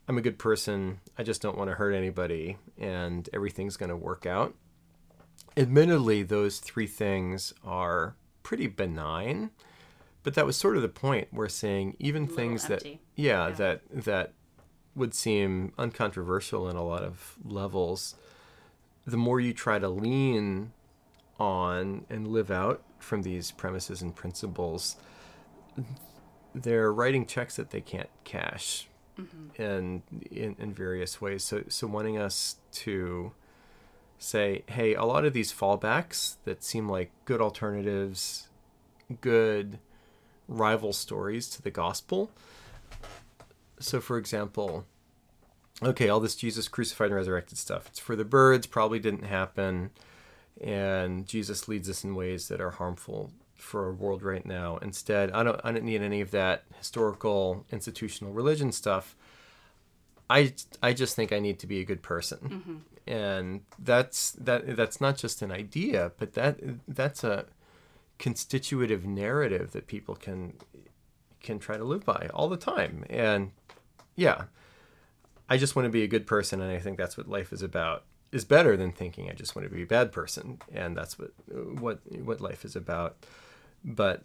I'm 0.07 0.19
a 0.19 0.21
good 0.21 0.37
person. 0.37 0.99
I 1.17 1.23
just 1.23 1.41
don't 1.41 1.57
want 1.57 1.71
to 1.71 1.75
hurt 1.77 1.93
anybody, 1.93 2.57
and 2.77 3.27
everything's 3.33 3.75
going 3.75 3.89
to 3.89 3.95
work 3.97 4.27
out. 4.27 4.53
Admittedly, 5.57 6.21
those 6.21 6.59
three 6.59 6.85
things 6.85 7.53
are 7.63 8.15
pretty 8.43 8.67
benign, 8.67 9.49
but 10.21 10.35
that 10.35 10.45
was 10.45 10.57
sort 10.57 10.75
of 10.75 10.83
the 10.83 10.89
point. 10.89 11.29
We're 11.31 11.49
saying 11.49 11.95
even 11.97 12.27
things 12.27 12.67
that, 12.67 12.85
yeah, 12.85 12.97
Yeah. 13.15 13.49
that 13.55 13.81
that 13.91 14.33
would 14.95 15.15
seem 15.15 15.73
uncontroversial 15.79 16.69
in 16.69 16.75
a 16.75 16.83
lot 16.85 17.01
of 17.01 17.35
levels. 17.43 18.13
The 19.07 19.17
more 19.17 19.39
you 19.39 19.53
try 19.53 19.79
to 19.79 19.89
lean 19.89 20.71
on 21.39 22.05
and 22.11 22.27
live 22.27 22.51
out 22.51 22.83
from 22.99 23.23
these 23.23 23.49
premises 23.51 24.01
and 24.03 24.15
principles, 24.15 24.97
they're 26.55 26.91
writing 26.91 27.25
checks 27.25 27.57
that 27.57 27.71
they 27.71 27.81
can't 27.81 28.09
cash 28.23 28.87
mm-hmm. 29.19 29.61
and 29.61 30.01
in 30.31 30.55
in 30.57 30.73
various 30.73 31.21
ways. 31.21 31.43
So 31.43 31.63
so 31.67 31.85
wanting 31.87 32.17
us 32.17 32.57
to 32.71 33.33
say, 34.17 34.63
hey, 34.67 34.95
a 34.95 35.03
lot 35.03 35.25
of 35.25 35.33
these 35.33 35.51
fallbacks 35.51 36.37
that 36.45 36.63
seem 36.63 36.87
like 36.89 37.11
good 37.25 37.41
alternatives, 37.41 38.47
good 39.19 39.79
rival 40.47 40.93
stories 40.93 41.49
to 41.49 41.61
the 41.61 41.71
gospel. 41.71 42.31
So 43.79 43.99
for 43.99 44.17
example, 44.17 44.85
okay, 45.83 46.07
all 46.07 46.21
this 46.21 46.35
Jesus 46.35 46.69
crucified 46.69 47.07
and 47.07 47.15
resurrected 47.15 47.57
stuff. 47.57 47.87
It's 47.87 47.99
for 47.99 48.15
the 48.15 48.23
birds, 48.25 48.67
probably 48.67 48.99
didn't 48.99 49.25
happen. 49.25 49.91
And 50.61 51.27
Jesus 51.27 51.67
leads 51.67 51.89
us 51.89 52.05
in 52.05 52.15
ways 52.15 52.47
that 52.47 52.61
are 52.61 52.71
harmful 52.71 53.31
for 53.55 53.85
our 53.85 53.93
world 53.93 54.23
right 54.23 54.45
now. 54.45 54.77
Instead, 54.77 55.31
I 55.31 55.43
don't 55.43 55.59
I 55.63 55.71
don't 55.71 55.83
need 55.83 56.01
any 56.01 56.21
of 56.21 56.31
that 56.31 56.63
historical 56.77 57.65
institutional 57.71 58.33
religion 58.33 58.71
stuff. 58.71 59.15
I 60.29 60.53
I 60.81 60.93
just 60.93 61.15
think 61.15 61.31
I 61.31 61.39
need 61.39 61.59
to 61.59 61.67
be 61.67 61.79
a 61.79 61.85
good 61.85 62.01
person. 62.01 62.39
Mm-hmm. 62.39 62.75
And 63.07 63.61
that's 63.77 64.31
that 64.31 64.75
that's 64.75 64.99
not 64.99 65.17
just 65.17 65.41
an 65.41 65.51
idea, 65.51 66.11
but 66.17 66.33
that 66.33 66.59
that's 66.87 67.23
a 67.23 67.45
constitutive 68.17 69.05
narrative 69.05 69.71
that 69.71 69.87
people 69.87 70.15
can 70.15 70.53
can 71.41 71.59
try 71.59 71.77
to 71.77 71.83
live 71.83 72.03
by 72.03 72.29
all 72.33 72.49
the 72.49 72.57
time. 72.57 73.05
And 73.09 73.51
yeah, 74.15 74.45
I 75.49 75.57
just 75.57 75.75
want 75.75 75.85
to 75.85 75.91
be 75.91 76.03
a 76.03 76.07
good 76.07 76.25
person, 76.25 76.61
and 76.61 76.71
I 76.71 76.79
think 76.79 76.97
that's 76.97 77.17
what 77.17 77.29
life 77.29 77.53
is 77.53 77.61
about. 77.61 78.03
Is 78.31 78.43
better 78.43 78.75
than 78.75 78.91
thinking 78.91 79.29
I 79.29 79.33
just 79.33 79.55
want 79.55 79.69
to 79.69 79.73
be 79.73 79.83
a 79.83 79.87
bad 79.87 80.11
person, 80.11 80.59
and 80.73 80.97
that's 80.97 81.17
what 81.19 81.31
what 81.79 81.99
what 82.11 82.41
life 82.41 82.65
is 82.65 82.75
about. 82.75 83.17
But 83.85 84.23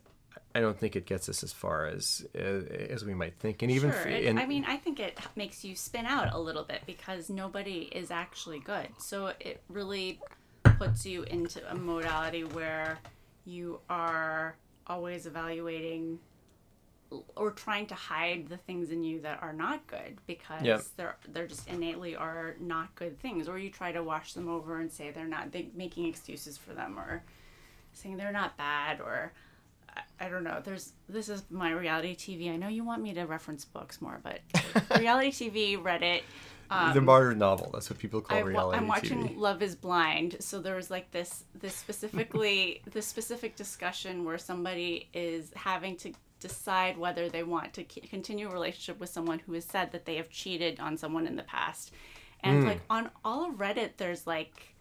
I 0.55 0.61
don't 0.61 0.77
think 0.79 0.97
it 0.97 1.07
gets 1.07 1.29
us 1.29 1.45
as 1.45 1.53
far 1.53 1.87
as 1.87 2.27
uh, 2.35 2.41
as 2.41 3.05
we 3.05 3.15
might 3.15 3.35
think, 3.39 3.63
and 3.63 3.71
even 3.71 3.91
sure. 3.91 4.01
f- 4.01 4.25
and- 4.25 4.41
I 4.41 4.47
mean, 4.47 4.65
I 4.67 4.77
think 4.79 4.99
it 4.99 5.19
makes 5.37 5.65
you 5.65 5.77
spin 5.77 6.07
out 6.07 6.33
a 6.33 6.39
little 6.39 6.65
bit 6.65 6.81
because 6.87 7.29
nobody 7.31 7.83
is 7.93 8.11
actually 8.11 8.59
good. 8.61 8.89
So 8.99 9.33
it 9.39 9.63
really 9.69 10.19
puts 10.65 11.05
you 11.07 11.23
into 11.25 11.61
a 11.71 11.75
modality 11.75 12.43
where 12.45 12.99
you 13.45 13.81
are 13.89 14.57
always 14.87 15.27
evaluating 15.27 16.19
or 17.37 17.51
trying 17.51 17.87
to 17.87 17.95
hide 17.95 18.49
the 18.49 18.57
things 18.57 18.91
in 18.91 19.03
you 19.03 19.21
that 19.21 19.43
are 19.43 19.53
not 19.53 19.85
good 19.89 20.19
because 20.27 20.63
Yep. 20.63 20.83
they're 20.97 21.17
they're 21.29 21.47
just 21.49 21.67
innately 21.69 22.15
are 22.15 22.55
not 22.61 22.95
good 22.95 23.19
things 23.21 23.49
or 23.49 23.59
you 23.59 23.69
try 23.69 23.91
to 23.93 24.03
wash 24.03 24.33
them 24.33 24.49
over 24.49 24.79
and 24.81 24.91
say 24.93 25.11
they're 25.11 25.27
not 25.27 25.51
they, 25.51 25.69
making 25.75 26.07
excuses 26.07 26.57
for 26.57 26.73
them 26.73 26.97
or 26.99 27.23
saying 27.93 28.17
they're 28.17 28.31
not 28.33 28.57
bad 28.57 29.01
or 29.01 29.33
I, 30.19 30.29
don't 30.29 30.45
know. 30.45 30.61
There's 30.65 30.93
this 31.09 31.29
is 31.29 31.43
my 31.51 31.73
reality 31.73 32.15
tv 32.15 32.53
i 32.53 32.57
know 32.57 32.69
you 32.69 32.85
want 32.85 33.03
me 33.03 33.13
to 33.15 33.25
reference 33.25 33.65
books 33.65 34.01
more 34.01 34.21
but 34.23 34.41
reality 34.99 35.31
tv 35.31 35.83
reddit 35.83 36.23
um, 36.71 36.95
the 36.95 37.01
modern 37.01 37.39
novel. 37.39 37.71
That's 37.73 37.91
what 37.91 37.99
people 37.99 38.21
call 38.21 38.39
I, 38.39 38.41
reality 38.43 38.79
I'm 38.79 38.87
watching 38.87 39.29
TV. 39.29 39.37
Love 39.37 39.61
Is 39.61 39.75
Blind, 39.75 40.37
so 40.39 40.61
there 40.61 40.77
was 40.77 40.89
like 40.91 41.11
this 41.11 41.45
this 41.59 41.75
specifically 41.75 42.81
this 42.93 43.07
specific 43.07 43.57
discussion 43.57 44.25
where 44.25 44.39
somebody 44.39 45.09
is 45.13 45.51
having 45.57 45.97
to 45.97 46.13
decide 46.39 46.97
whether 46.97 47.29
they 47.29 47.43
want 47.43 47.75
to 47.75 47.85
continue 47.85 48.49
a 48.49 48.53
relationship 48.53 49.01
with 49.01 49.11
someone 49.11 49.41
who 49.41 49.53
has 49.55 49.65
said 49.65 49.91
that 49.93 50.05
they 50.05 50.15
have 50.15 50.31
cheated 50.31 50.79
on 50.79 50.97
someone 50.97 51.27
in 51.27 51.35
the 51.35 51.43
past, 51.43 51.93
and 52.45 52.63
hmm. 52.63 52.69
like 52.69 52.81
on 52.89 53.11
all 53.25 53.49
of 53.49 53.57
Reddit, 53.57 53.97
there's 53.97 54.25
like 54.29 54.75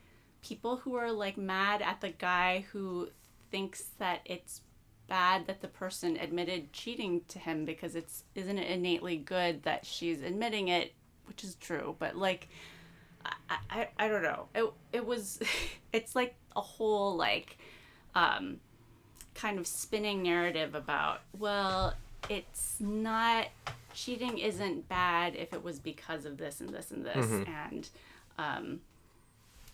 people 0.43 0.77
who 0.77 0.93
are 0.93 1.11
like 1.11 1.39
mad 1.39 1.81
at 1.81 2.01
the 2.01 2.09
guy 2.09 2.65
who 2.71 3.09
thinks 3.49 3.85
that 3.97 4.21
it's 4.25 4.61
bad 5.09 5.47
that 5.47 5.61
the 5.61 5.67
person 5.67 6.15
admitted 6.17 6.71
cheating 6.71 7.21
to 7.27 7.39
him 7.39 7.65
because 7.65 7.95
it's 7.95 8.23
isn't 8.35 8.57
it 8.57 8.69
innately 8.69 9.17
good 9.17 9.63
that 9.63 9.85
she's 9.85 10.21
admitting 10.21 10.67
it 10.69 10.93
which 11.25 11.43
is 11.43 11.55
true 11.55 11.95
but 11.99 12.15
like 12.15 12.47
I, 13.49 13.57
I, 13.69 13.87
I 13.97 14.07
don't 14.07 14.23
know. 14.23 14.45
It, 14.55 14.71
it 14.93 15.05
was, 15.05 15.39
it's 15.93 16.15
like 16.15 16.35
a 16.55 16.61
whole 16.61 17.15
like, 17.15 17.57
um, 18.15 18.59
kind 19.35 19.59
of 19.59 19.67
spinning 19.67 20.23
narrative 20.23 20.75
about, 20.75 21.21
well, 21.37 21.93
it's 22.29 22.77
not, 22.79 23.47
cheating 23.93 24.37
isn't 24.37 24.87
bad 24.87 25.35
if 25.35 25.53
it 25.53 25.63
was 25.63 25.79
because 25.79 26.25
of 26.25 26.37
this 26.37 26.61
and 26.61 26.69
this 26.69 26.91
and 26.91 27.05
this. 27.05 27.25
And, 27.47 27.89
um, 28.37 28.79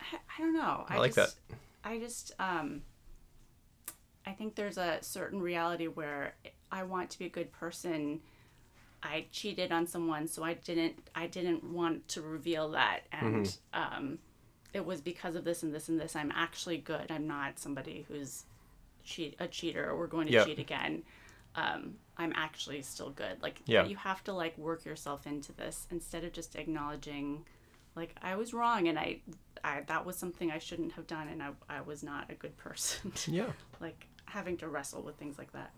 I, 0.00 0.16
I 0.16 0.42
don't 0.42 0.54
know. 0.54 0.84
I 0.88 0.98
like 0.98 1.14
just, 1.14 1.36
I 1.84 1.98
just, 1.98 2.32
um, 2.38 2.82
I 4.26 4.32
think 4.32 4.54
there's 4.54 4.78
a 4.78 4.98
certain 5.02 5.40
reality 5.40 5.86
where 5.86 6.34
I 6.72 6.82
want 6.82 7.10
to 7.10 7.18
be 7.18 7.26
a 7.26 7.30
good 7.30 7.52
person. 7.52 8.20
I 9.02 9.26
cheated 9.30 9.70
on 9.72 9.86
someone, 9.86 10.26
so 10.26 10.42
I 10.42 10.54
didn't. 10.54 11.08
I 11.14 11.26
didn't 11.26 11.62
want 11.62 12.08
to 12.08 12.22
reveal 12.22 12.70
that, 12.70 13.00
and 13.12 13.46
Mm-hmm. 13.46 13.96
um, 13.98 14.18
it 14.72 14.84
was 14.84 15.00
because 15.00 15.36
of 15.36 15.44
this 15.44 15.62
and 15.62 15.72
this 15.74 15.88
and 15.88 15.98
this. 16.00 16.16
I'm 16.16 16.32
actually 16.34 16.78
good. 16.78 17.10
I'm 17.10 17.26
not 17.26 17.58
somebody 17.58 18.04
who's 18.08 18.44
cheat 19.04 19.36
a 19.38 19.46
cheater 19.46 19.88
or 19.88 19.96
we're 19.96 20.06
going 20.08 20.26
to 20.26 20.32
Yep. 20.32 20.46
cheat 20.46 20.58
again. 20.58 21.02
Um, 21.54 21.94
I'm 22.18 22.32
actually 22.34 22.82
still 22.82 23.10
good. 23.10 23.40
Like 23.40 23.60
Yeah. 23.66 23.84
you 23.86 23.96
have 23.96 24.22
to 24.24 24.32
like 24.32 24.58
work 24.58 24.84
yourself 24.84 25.26
into 25.26 25.52
this 25.52 25.86
instead 25.90 26.24
of 26.24 26.32
just 26.32 26.56
acknowledging, 26.56 27.44
like 27.94 28.14
I 28.20 28.34
was 28.34 28.52
wrong 28.52 28.88
and 28.88 28.98
I, 28.98 29.20
I 29.64 29.82
that 29.86 30.04
was 30.04 30.16
something 30.16 30.50
I 30.50 30.58
shouldn't 30.58 30.92
have 30.92 31.06
done 31.06 31.28
and 31.28 31.42
I, 31.42 31.50
I 31.70 31.80
was 31.82 32.02
not 32.02 32.30
a 32.30 32.34
good 32.34 32.56
person. 32.58 33.12
Yeah. 33.28 33.52
like 33.80 34.08
having 34.26 34.56
to 34.58 34.68
wrestle 34.68 35.02
with 35.02 35.16
things 35.16 35.38
like 35.38 35.52
that. 35.52 35.72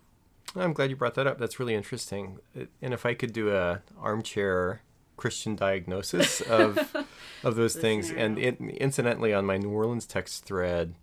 I'm 0.56 0.72
glad 0.72 0.90
you 0.90 0.96
brought 0.96 1.14
that 1.14 1.26
up. 1.26 1.38
That's 1.38 1.60
really 1.60 1.74
interesting. 1.74 2.38
And 2.54 2.94
if 2.94 3.04
I 3.04 3.14
could 3.14 3.32
do 3.32 3.54
a 3.54 3.82
armchair 4.00 4.82
Christian 5.16 5.56
diagnosis 5.56 6.40
of 6.50 6.96
of 7.44 7.56
those 7.56 7.74
things, 7.74 8.10
and 8.10 8.38
it, 8.38 8.60
incidentally, 8.60 9.34
on 9.34 9.44
my 9.44 9.58
New 9.58 9.70
Orleans 9.70 10.06
text 10.06 10.44
thread, 10.44 10.94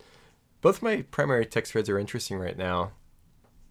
both 0.62 0.82
my 0.82 1.04
primary 1.12 1.46
text 1.46 1.74
threads 1.74 1.90
are 1.90 2.00
interesting 2.00 2.40
right 2.40 2.58
now. 2.58 2.92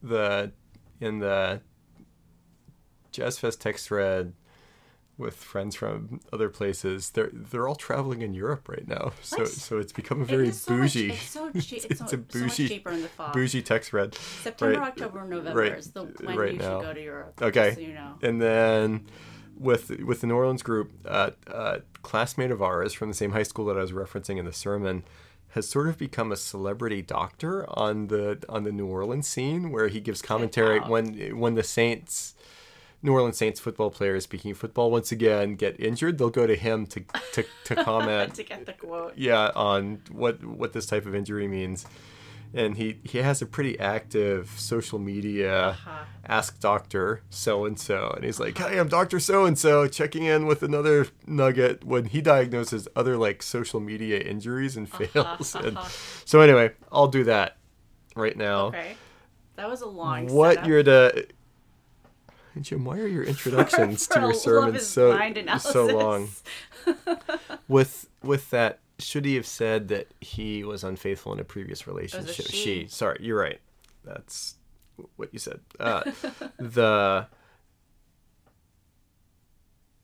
The 0.02 0.52
in 1.00 1.18
the 1.18 1.60
Jazz 3.10 3.38
Fest 3.38 3.60
text 3.60 3.86
thread 3.88 4.34
with 5.16 5.36
friends 5.36 5.76
from 5.76 6.20
other 6.32 6.48
places, 6.48 7.10
they're 7.10 7.30
they're 7.32 7.68
all 7.68 7.76
traveling 7.76 8.22
in 8.22 8.34
Europe 8.34 8.68
right 8.68 8.86
now. 8.88 9.12
So 9.22 9.44
so 9.44 9.78
it's 9.78 9.92
become 9.92 10.20
a 10.20 10.24
It 10.24 10.28
very 10.28 10.48
is 10.48 10.60
so 10.60 10.74
much- 10.74 10.94
bougie. 10.94 11.10
it's 11.12 11.30
so 11.30 11.50
cheap. 11.60 11.72
It's, 11.72 11.84
It's 11.86 11.98
so, 12.00 12.04
a 12.06 12.08
so 12.10 12.16
much 12.18 12.28
bougie- 12.32 12.68
cheaper 12.68 12.90
in 12.90 13.02
the 13.02 13.08
fall. 13.08 13.32
bougie 13.32 13.62
text 13.62 13.92
red. 13.92 14.14
September, 14.14 14.80
right- 14.80 14.88
October, 14.88 15.24
November 15.24 15.60
right- 15.60 15.78
is 15.78 15.90
the 15.92 16.02
when 16.24 16.36
right 16.36 16.52
you 16.54 16.58
now. 16.58 16.80
should 16.80 16.86
go 16.86 16.94
to 16.94 17.02
Europe. 17.02 17.42
Okay. 17.42 17.74
So 17.74 17.80
you 17.80 17.94
know. 17.94 18.14
And 18.22 18.40
then 18.42 19.06
with 19.56 19.90
with 20.00 20.20
the 20.20 20.26
New 20.26 20.34
Orleans 20.34 20.62
group, 20.64 20.90
uh, 21.06 21.30
a 21.46 21.82
classmate 22.02 22.50
of 22.50 22.60
ours 22.60 22.92
from 22.92 23.08
the 23.08 23.14
same 23.14 23.32
high 23.32 23.44
school 23.44 23.64
that 23.66 23.76
I 23.76 23.80
was 23.82 23.92
referencing 23.92 24.36
in 24.38 24.44
the 24.44 24.52
sermon 24.52 25.04
has 25.50 25.68
sort 25.68 25.86
of 25.88 25.96
become 25.96 26.32
a 26.32 26.36
celebrity 26.36 27.00
doctor 27.00 27.64
on 27.78 28.08
the 28.08 28.42
on 28.48 28.64
the 28.64 28.72
New 28.72 28.86
Orleans 28.86 29.28
scene, 29.28 29.70
where 29.70 29.86
he 29.86 30.00
gives 30.00 30.20
commentary 30.22 30.80
when 30.80 31.38
when 31.38 31.54
the 31.54 31.62
Saints. 31.62 32.34
New 33.04 33.12
Orleans 33.12 33.36
Saints 33.36 33.60
football 33.60 33.90
players, 33.90 34.24
speaking 34.24 34.50
of 34.52 34.56
football, 34.58 34.90
once 34.90 35.12
again 35.12 35.54
get 35.56 35.78
injured, 35.78 36.16
they'll 36.18 36.30
go 36.30 36.46
to 36.46 36.56
him 36.56 36.86
to 36.86 37.04
to, 37.34 37.44
to 37.64 37.76
comment 37.84 38.34
to 38.34 38.42
get 38.42 38.64
the 38.66 38.72
quote. 38.72 39.12
yeah 39.16 39.50
on 39.54 40.00
what 40.10 40.42
what 40.44 40.72
this 40.72 40.86
type 40.86 41.04
of 41.06 41.14
injury 41.14 41.46
means 41.46 41.84
and 42.56 42.76
he 42.76 43.00
he 43.04 43.18
has 43.18 43.42
a 43.42 43.46
pretty 43.46 43.78
active 43.80 44.48
social 44.56 44.98
media 45.00 45.70
Uh-huh. 45.70 46.04
ask 46.26 46.60
doctor 46.60 47.20
so 47.28 47.64
and 47.64 47.78
so 47.80 48.12
and 48.14 48.24
he's 48.24 48.38
like 48.38 48.56
hi 48.56 48.78
i'm 48.78 48.86
dr 48.88 49.18
so 49.18 49.44
and 49.44 49.58
so 49.58 49.88
checking 49.88 50.22
in 50.22 50.46
with 50.46 50.62
another 50.62 51.08
nugget 51.26 51.82
when 51.84 52.04
he 52.06 52.20
diagnoses 52.20 52.86
other 52.94 53.16
like 53.16 53.42
social 53.42 53.80
media 53.80 54.18
injuries 54.20 54.76
and 54.76 54.88
fails 54.88 55.54
and 55.66 55.76
so 56.24 56.40
anyway 56.40 56.70
i'll 56.92 57.08
do 57.08 57.24
that 57.24 57.56
right 58.14 58.36
now 58.36 58.66
Okay. 58.66 58.96
That 59.56 59.68
was 59.68 59.82
a 59.82 59.86
long. 59.86 60.26
what 60.28 60.54
setup. 60.54 60.68
you're 60.68 60.82
the 60.84 61.26
Jim, 62.60 62.84
why 62.84 62.98
are 62.98 63.06
your 63.06 63.24
introductions 63.34 64.06
For 64.06 64.14
to 64.14 64.20
your 64.20 64.34
sermons 64.34 64.86
so 64.86 65.12
so 65.58 65.86
long? 65.86 66.28
With 67.68 68.08
with 68.22 68.50
that, 68.50 68.80
should 68.98 69.24
he 69.24 69.34
have 69.36 69.46
said 69.46 69.88
that 69.88 70.08
he 70.20 70.64
was 70.64 70.84
unfaithful 70.84 71.32
in 71.32 71.40
a 71.40 71.44
previous 71.44 71.86
relationship? 71.86 72.46
she. 72.46 72.86
Sorry, 72.88 73.18
you're 73.20 73.38
right. 73.38 73.60
That's 74.04 74.56
what 75.16 75.32
you 75.32 75.38
said. 75.38 75.60
Uh, 75.80 76.02
the 76.58 77.26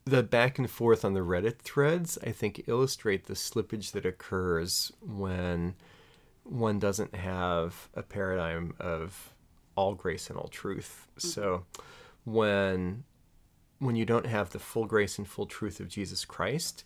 the 0.04 0.22
back 0.22 0.58
and 0.58 0.68
forth 0.70 1.04
on 1.04 1.14
the 1.14 1.20
Reddit 1.20 1.58
threads, 1.58 2.18
I 2.26 2.32
think, 2.32 2.64
illustrate 2.66 3.26
the 3.26 3.34
slippage 3.34 3.92
that 3.92 4.04
occurs 4.04 4.90
when 5.00 5.74
one 6.42 6.78
doesn't 6.78 7.14
have 7.14 7.88
a 7.94 8.02
paradigm 8.02 8.74
of 8.80 9.34
all 9.76 9.94
grace 9.94 10.28
and 10.28 10.38
all 10.38 10.48
truth. 10.48 11.06
So 11.16 11.64
when 12.24 13.04
when 13.78 13.96
you 13.96 14.04
don't 14.04 14.26
have 14.26 14.50
the 14.50 14.58
full 14.58 14.84
grace 14.84 15.16
and 15.16 15.26
full 15.26 15.46
truth 15.46 15.80
of 15.80 15.88
Jesus 15.88 16.24
Christ, 16.26 16.84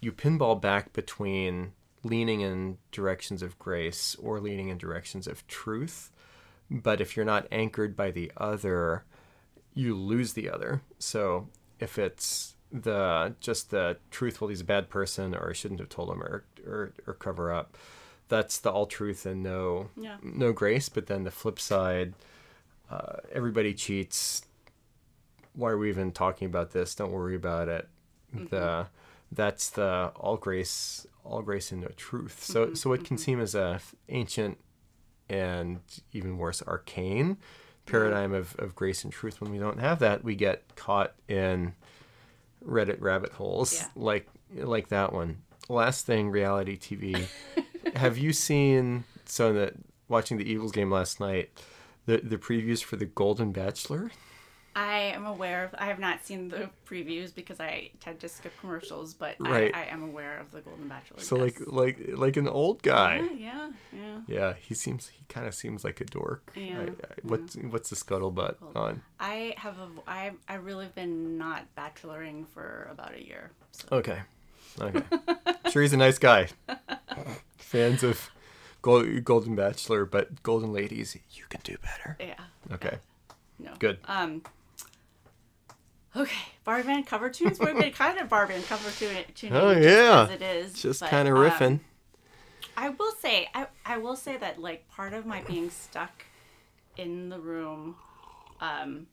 you 0.00 0.12
pinball 0.12 0.60
back 0.60 0.92
between 0.92 1.72
leaning 2.04 2.40
in 2.40 2.78
directions 2.92 3.42
of 3.42 3.58
grace 3.58 4.14
or 4.22 4.38
leaning 4.38 4.68
in 4.68 4.78
directions 4.78 5.26
of 5.26 5.44
truth. 5.48 6.12
But 6.70 7.00
if 7.00 7.16
you're 7.16 7.24
not 7.26 7.48
anchored 7.50 7.96
by 7.96 8.12
the 8.12 8.30
other, 8.36 9.04
you 9.74 9.96
lose 9.96 10.34
the 10.34 10.48
other. 10.48 10.82
So 11.00 11.48
if 11.80 11.98
it's 11.98 12.54
the 12.70 13.34
just 13.40 13.70
the 13.70 13.96
truth, 14.10 14.40
well, 14.40 14.48
he's 14.48 14.60
a 14.60 14.64
bad 14.64 14.88
person, 14.88 15.34
or 15.34 15.50
I 15.50 15.52
shouldn't 15.52 15.80
have 15.80 15.88
told 15.88 16.10
him, 16.10 16.22
or 16.22 16.44
or, 16.64 16.92
or 17.08 17.14
cover 17.14 17.52
up, 17.52 17.76
that's 18.28 18.58
the 18.58 18.70
all 18.70 18.86
truth 18.86 19.26
and 19.26 19.42
no 19.42 19.88
Yeah. 19.96 20.16
no 20.22 20.52
grace. 20.52 20.88
But 20.88 21.06
then 21.06 21.24
the 21.24 21.30
flip 21.30 21.58
side, 21.58 22.14
uh, 22.90 23.16
everybody 23.32 23.74
cheats. 23.74 24.42
Why 25.56 25.70
are 25.70 25.78
we 25.78 25.88
even 25.88 26.12
talking 26.12 26.46
about 26.46 26.70
this? 26.70 26.94
Don't 26.94 27.10
worry 27.10 27.34
about 27.34 27.68
it. 27.68 27.88
Mm-hmm. 28.34 28.46
The 28.54 28.86
that's 29.32 29.70
the 29.70 30.12
all 30.14 30.36
grace, 30.36 31.06
all 31.24 31.42
grace 31.42 31.72
and 31.72 31.80
no 31.80 31.88
truth. 31.96 32.44
So 32.44 32.66
mm-hmm. 32.66 32.74
so 32.74 32.92
it 32.92 33.04
can 33.04 33.16
mm-hmm. 33.16 33.24
seem 33.24 33.40
as 33.40 33.54
a 33.54 33.80
ancient 34.08 34.58
and 35.28 35.80
even 36.12 36.38
worse 36.38 36.62
arcane 36.62 37.36
paradigm 37.86 38.32
of, 38.34 38.54
of 38.58 38.74
grace 38.74 39.04
and 39.04 39.12
truth. 39.12 39.40
When 39.40 39.50
we 39.50 39.58
don't 39.58 39.78
have 39.78 40.00
that, 40.00 40.22
we 40.22 40.34
get 40.34 40.74
caught 40.76 41.14
in 41.28 41.74
Reddit 42.64 43.00
rabbit 43.00 43.32
holes 43.32 43.80
Yeah. 43.80 43.86
like 43.94 44.28
like 44.54 44.88
that 44.88 45.12
one. 45.12 45.42
Last 45.68 46.06
thing, 46.06 46.30
reality 46.30 46.78
TV. 46.78 47.26
have 47.96 48.18
you 48.18 48.32
seen 48.32 49.04
so 49.24 49.52
that 49.52 49.74
watching 50.08 50.36
the 50.36 50.48
Eagles 50.48 50.72
game 50.72 50.90
last 50.90 51.20
night? 51.20 51.50
The 52.06 52.18
the 52.18 52.38
previews 52.38 52.82
for 52.82 52.96
the 52.96 53.06
Golden 53.06 53.52
Bachelor. 53.52 54.10
I 54.76 54.98
am 55.14 55.24
aware 55.24 55.64
of. 55.64 55.74
I 55.78 55.86
have 55.86 55.98
not 55.98 56.24
seen 56.26 56.48
the 56.48 56.68
previews 56.88 57.34
because 57.34 57.60
I 57.60 57.90
tend 57.98 58.20
to 58.20 58.28
skip 58.28 58.52
commercials, 58.60 59.14
but 59.14 59.36
Right. 59.40 59.74
I, 59.74 59.80
I 59.80 59.84
am 59.86 60.02
aware 60.02 60.38
of 60.38 60.50
the 60.52 60.60
Golden 60.60 60.86
Bachelor. 60.86 61.18
So 61.20 61.42
yes. 61.42 61.58
like 61.58 61.66
like 61.66 62.08
like 62.18 62.36
an 62.36 62.46
old 62.46 62.82
guy. 62.82 63.16
Yeah, 63.16 63.28
yeah, 63.38 63.70
yeah. 63.92 64.18
Yeah, 64.28 64.54
he 64.60 64.74
seems 64.74 65.08
he 65.08 65.24
kind 65.30 65.46
of 65.46 65.54
seems 65.54 65.82
like 65.82 66.02
a 66.02 66.04
dork. 66.04 66.52
Yeah, 66.54 66.80
I, 66.80 66.82
I, 66.82 66.88
what's 67.22 67.56
what's 67.56 67.88
the 67.88 67.96
scuttlebutt 67.96 68.56
on? 68.76 69.00
I 69.18 69.54
have 69.56 69.78
a. 69.78 69.88
I 70.06 70.32
I 70.46 70.56
really 70.56 70.84
have 70.84 70.94
been 70.94 71.38
not 71.38 71.64
bacheloring 71.74 72.46
for 72.46 72.86
about 72.92 73.14
a 73.14 73.24
year. 73.26 73.52
So. 73.72 73.88
Okay, 73.92 74.20
okay. 74.80 75.02
sure, 75.70 75.80
he's 75.82 75.94
a 75.94 75.96
nice 75.96 76.18
guy. 76.18 76.48
Fans 77.56 78.02
of 78.02 78.30
Gold, 78.82 79.24
Golden 79.24 79.56
Bachelor, 79.56 80.04
but 80.04 80.42
Golden 80.42 80.72
Ladies, 80.72 81.16
you 81.32 81.44
can 81.48 81.60
do 81.64 81.76
better. 81.82 82.16
Yeah. 82.20 82.34
Okay, 82.72 82.98
No. 83.58 83.72
good. 83.78 83.98
Um. 84.04 84.42
Okay, 86.16 86.34
Barbie 86.64 86.84
Band 86.84 87.06
cover 87.06 87.28
tunes. 87.28 87.58
We've 87.60 87.76
been 87.76 87.92
kind 87.92 88.18
of 88.18 88.28
Barbie 88.28 88.54
and 88.54 88.64
cover 88.64 88.90
tune. 88.90 89.52
Oh, 89.52 89.70
yeah. 89.72 90.24
as 90.24 90.30
it 90.30 90.42
is. 90.42 90.72
Just 90.80 91.02
kind 91.02 91.28
of 91.28 91.36
um, 91.36 91.42
riffing. 91.42 91.80
I 92.76 92.88
will 92.90 93.12
say, 93.12 93.48
I, 93.54 93.66
I 93.84 93.98
will 93.98 94.16
say 94.16 94.36
that 94.38 94.60
like 94.60 94.88
part 94.88 95.12
of 95.12 95.26
my 95.26 95.42
being 95.42 95.70
stuck 95.70 96.24
in 96.96 97.28
the 97.28 97.38
room, 97.38 97.96
um, 98.60 99.06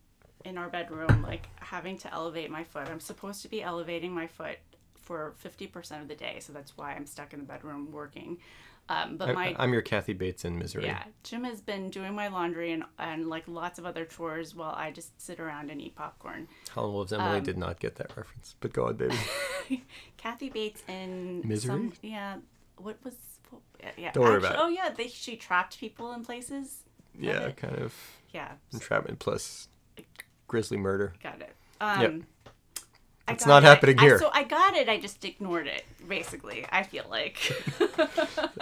in 0.46 0.58
our 0.58 0.70
bedroom, 0.70 1.24
like 1.24 1.48
having 1.60 1.98
to 2.00 2.14
elevate 2.14 2.50
my 2.50 2.64
foot. 2.64 2.88
I'm 2.90 3.00
supposed 3.02 3.42
to 3.42 3.50
be 3.50 3.62
elevating 3.62 4.14
my 4.14 4.28
foot 4.28 4.58
for 5.04 5.34
50% 5.44 6.02
of 6.02 6.08
the 6.08 6.16
day, 6.16 6.38
so 6.40 6.52
that's 6.54 6.76
why 6.78 6.94
I'm 6.94 7.06
stuck 7.06 7.34
in 7.34 7.40
the 7.40 7.46
bedroom 7.46 7.92
working. 7.92 8.38
Um, 8.90 9.16
but 9.16 9.34
my 9.34 9.56
I, 9.58 9.64
am 9.64 9.72
your 9.72 9.82
Kathy 9.82 10.12
Bates 10.12 10.44
in 10.44 10.58
Misery. 10.60 10.86
yeah, 10.86 11.04
Jim 11.24 11.46
has 11.46 11.62
been 11.62 11.90
doing 11.90 12.14
my 12.16 12.28
laundry 12.28 12.74
and 12.74 12.84
and 13.00 13.30
like 13.30 13.46
lots 13.48 13.80
of 13.80 13.86
other 13.86 14.04
chores 14.04 14.54
while 14.54 14.74
I 14.76 14.92
just 14.92 15.22
sit 15.22 15.40
around 15.40 15.72
and 15.72 15.82
eat 15.82 15.96
popcorn. 15.96 16.50
Helen 16.74 16.92
Wolves 16.92 17.14
Emily 17.14 17.38
Um, 17.38 17.44
did 17.46 17.58
not 17.58 17.80
get 17.80 17.96
that 17.96 18.10
reference, 18.18 18.56
but 18.60 18.74
go 18.74 18.88
on, 18.88 18.98
baby. 18.98 19.16
Kathy 20.18 20.50
Bates 20.50 20.84
in 20.90 21.42
Misery? 21.46 21.70
Some, 21.70 21.94
yeah, 22.02 22.38
what 22.78 22.98
was? 23.06 23.14
Yeah, 23.98 24.12
Don't 24.12 24.24
worry 24.26 24.34
actually- 24.36 24.48
about 24.50 24.60
it. 24.60 24.64
Oh 24.64 24.68
yeah, 24.70 24.90
they 24.90 25.08
she 25.08 25.38
trapped 25.38 25.80
people 25.80 26.12
in 26.12 26.26
places. 26.26 26.84
yeah, 27.18 27.52
kind 27.52 27.76
of 27.78 27.94
Yeah, 28.34 28.52
entrapment 28.74 29.20
plus 29.20 29.70
grisly 30.48 30.76
murder. 30.78 31.14
got 31.24 31.40
it. 31.42 31.56
Um, 31.80 32.02
Yep. 32.02 32.14
I 33.28 33.38
not 33.48 33.64
it. 33.64 33.68
happening 33.68 34.00
I- 34.00 34.04
here. 34.04 34.20
so 34.20 34.30
I 34.34 34.44
got 34.44 34.76
it. 34.76 34.90
I 34.90 35.00
just 35.00 35.24
ignored 35.26 35.68
it. 35.68 35.84
Basically, 36.08 36.66
I 36.72 36.84
feel 36.84 37.06
like. 37.10 37.38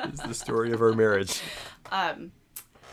It's 0.04 0.22
the 0.24 0.34
story 0.34 0.72
of 0.72 0.82
our 0.82 0.94
marriage. 0.94 1.42
um, 1.92 2.32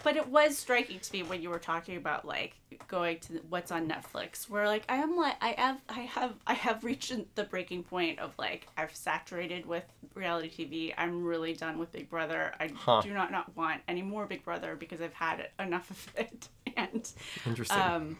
but 0.04 0.16
it 0.16 0.28
was 0.28 0.56
striking 0.56 1.00
to 1.00 1.12
me 1.12 1.22
when 1.22 1.42
you 1.42 1.50
were 1.50 1.58
talking 1.58 1.96
about 1.96 2.24
like 2.24 2.54
going 2.86 3.18
to 3.20 3.40
what's 3.48 3.72
on 3.72 3.88
Netflix, 3.88 4.48
where 4.48 4.66
like 4.66 4.84
I 4.88 4.96
am 4.96 5.16
like 5.16 5.34
I 5.40 5.54
have 5.58 5.80
I 5.88 6.00
have 6.00 6.34
I 6.46 6.54
have 6.54 6.84
reached 6.84 7.12
the 7.34 7.44
breaking 7.44 7.82
point 7.82 8.18
of 8.20 8.32
like 8.38 8.68
I've 8.76 8.94
saturated 8.94 9.66
with 9.66 9.84
reality 10.14 10.48
TV. 10.50 10.94
I'm 10.96 11.24
really 11.24 11.54
done 11.54 11.78
with 11.78 11.90
Big 11.92 12.08
Brother. 12.08 12.52
I 12.60 12.70
Huh. 12.74 13.00
do 13.02 13.12
not 13.12 13.32
not 13.32 13.54
want 13.56 13.82
any 13.88 14.02
more 14.02 14.26
Big 14.26 14.44
Brother 14.44 14.76
because 14.76 15.00
I've 15.00 15.14
had 15.14 15.48
enough 15.58 15.90
of 15.90 16.08
it. 16.16 16.48
And 16.76 17.10
Interesting. 17.44 17.76
um, 17.80 18.18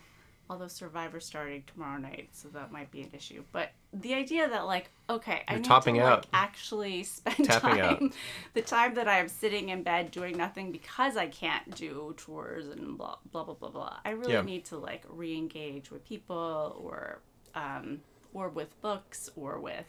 although 0.51 0.69
Survivor 0.69 1.21
starting 1.21 1.63
tomorrow 1.67 1.99
night, 1.99 2.29
so 2.33 2.49
that 2.49 2.73
might 2.73 2.91
be 2.91 3.03
an 3.03 3.11
issue. 3.13 3.43
But 3.53 3.71
the 3.93 4.15
idea 4.15 4.49
that 4.49 4.67
like, 4.67 4.91
okay, 5.11 5.43
I 5.49 5.53
You're 5.53 5.61
need 5.61 5.67
topping 5.69 5.95
to 5.97 6.01
out. 6.03 6.19
like 6.19 6.27
actually 6.33 7.03
spend 7.05 7.45
Tapping 7.45 7.71
time, 7.71 7.81
out. 7.81 8.13
the 8.55 8.63
time 8.63 8.95
that 8.95 9.09
I 9.09 9.19
am 9.19 9.29
sitting 9.29 9.69
in 9.71 9.83
bed 9.83 10.11
doing 10.11 10.37
nothing 10.37 10.73
because 10.73 11.17
I 11.17 11.27
can't 11.29 11.75
do 11.75 12.15
chores 12.17 12.69
and 12.69 12.97
blah 12.99 13.17
blah 13.33 13.45
blah 13.45 13.55
blah 13.55 13.71
blah. 13.71 13.97
I 14.05 14.11
really 14.11 14.33
Yeah. 14.35 14.43
need 14.43 14.65
to 14.67 14.79
like 14.79 15.05
re-engage 15.09 15.91
with 15.91 16.05
people 16.07 16.77
or 16.83 17.21
um, 17.55 18.01
or 18.35 18.49
with 18.49 18.81
books 18.81 19.31
or 19.37 19.59
with 19.61 19.87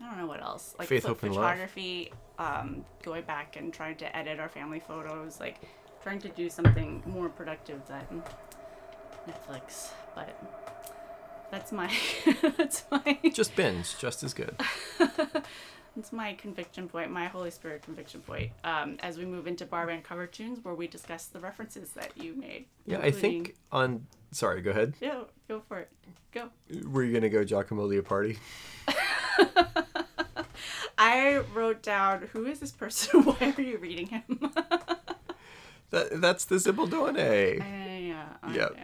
I 0.00 0.06
don't 0.08 0.18
know 0.18 0.26
what 0.26 0.42
else 0.42 0.74
like 0.78 0.88
Faith, 0.88 1.02
pho- 1.02 1.08
hope, 1.10 1.22
and 1.22 1.34
love. 1.34 1.44
photography. 1.44 2.12
Um, 2.38 2.84
going 3.04 3.22
back 3.24 3.54
and 3.56 3.72
trying 3.72 3.96
to 3.98 4.16
edit 4.16 4.40
our 4.40 4.48
family 4.48 4.80
photos, 4.80 5.38
like 5.38 5.60
trying 6.02 6.18
to 6.22 6.28
do 6.30 6.50
something 6.50 7.00
more 7.06 7.28
productive 7.28 7.86
than 7.86 8.22
Netflix, 9.28 9.90
but 10.14 10.36
that's 11.50 11.72
my 11.72 11.92
that's 12.56 12.84
my 12.90 13.18
just 13.32 13.54
binge, 13.56 13.96
just 13.98 14.22
as 14.22 14.34
good. 14.34 14.54
that's 14.98 16.12
my 16.12 16.32
conviction 16.34 16.88
point, 16.88 17.10
my 17.10 17.26
Holy 17.26 17.50
Spirit 17.50 17.82
conviction 17.82 18.20
point. 18.20 18.50
Um, 18.64 18.96
as 19.00 19.18
we 19.18 19.24
move 19.26 19.46
into 19.46 19.64
bar 19.66 19.86
band 19.86 20.04
cover 20.04 20.26
tunes, 20.26 20.58
where 20.64 20.74
we 20.74 20.86
discuss 20.86 21.26
the 21.26 21.38
references 21.40 21.90
that 21.92 22.12
you 22.16 22.34
made. 22.34 22.66
Yeah, 22.86 22.98
I 23.00 23.10
think 23.10 23.54
on. 23.70 24.06
Sorry, 24.32 24.62
go 24.62 24.70
ahead. 24.70 24.94
Yeah, 25.00 25.22
go 25.48 25.60
for 25.68 25.78
it. 25.80 25.90
Go. 26.32 26.48
Were 26.90 27.02
you 27.02 27.12
gonna 27.12 27.28
go 27.28 27.44
Giacomo 27.44 27.86
Leopardi? 27.88 28.38
I 30.98 31.38
wrote 31.54 31.82
down 31.82 32.28
who 32.32 32.46
is 32.46 32.60
this 32.60 32.70
person? 32.72 33.22
Why 33.24 33.54
are 33.56 33.60
you 33.60 33.78
reading 33.78 34.06
him? 34.08 34.52
That 35.90 36.20
that's 36.22 36.44
the 36.46 36.56
Zibaldone. 36.56 37.16
yeah. 37.18 38.24
I- 38.42 38.54
Yep. 38.54 38.76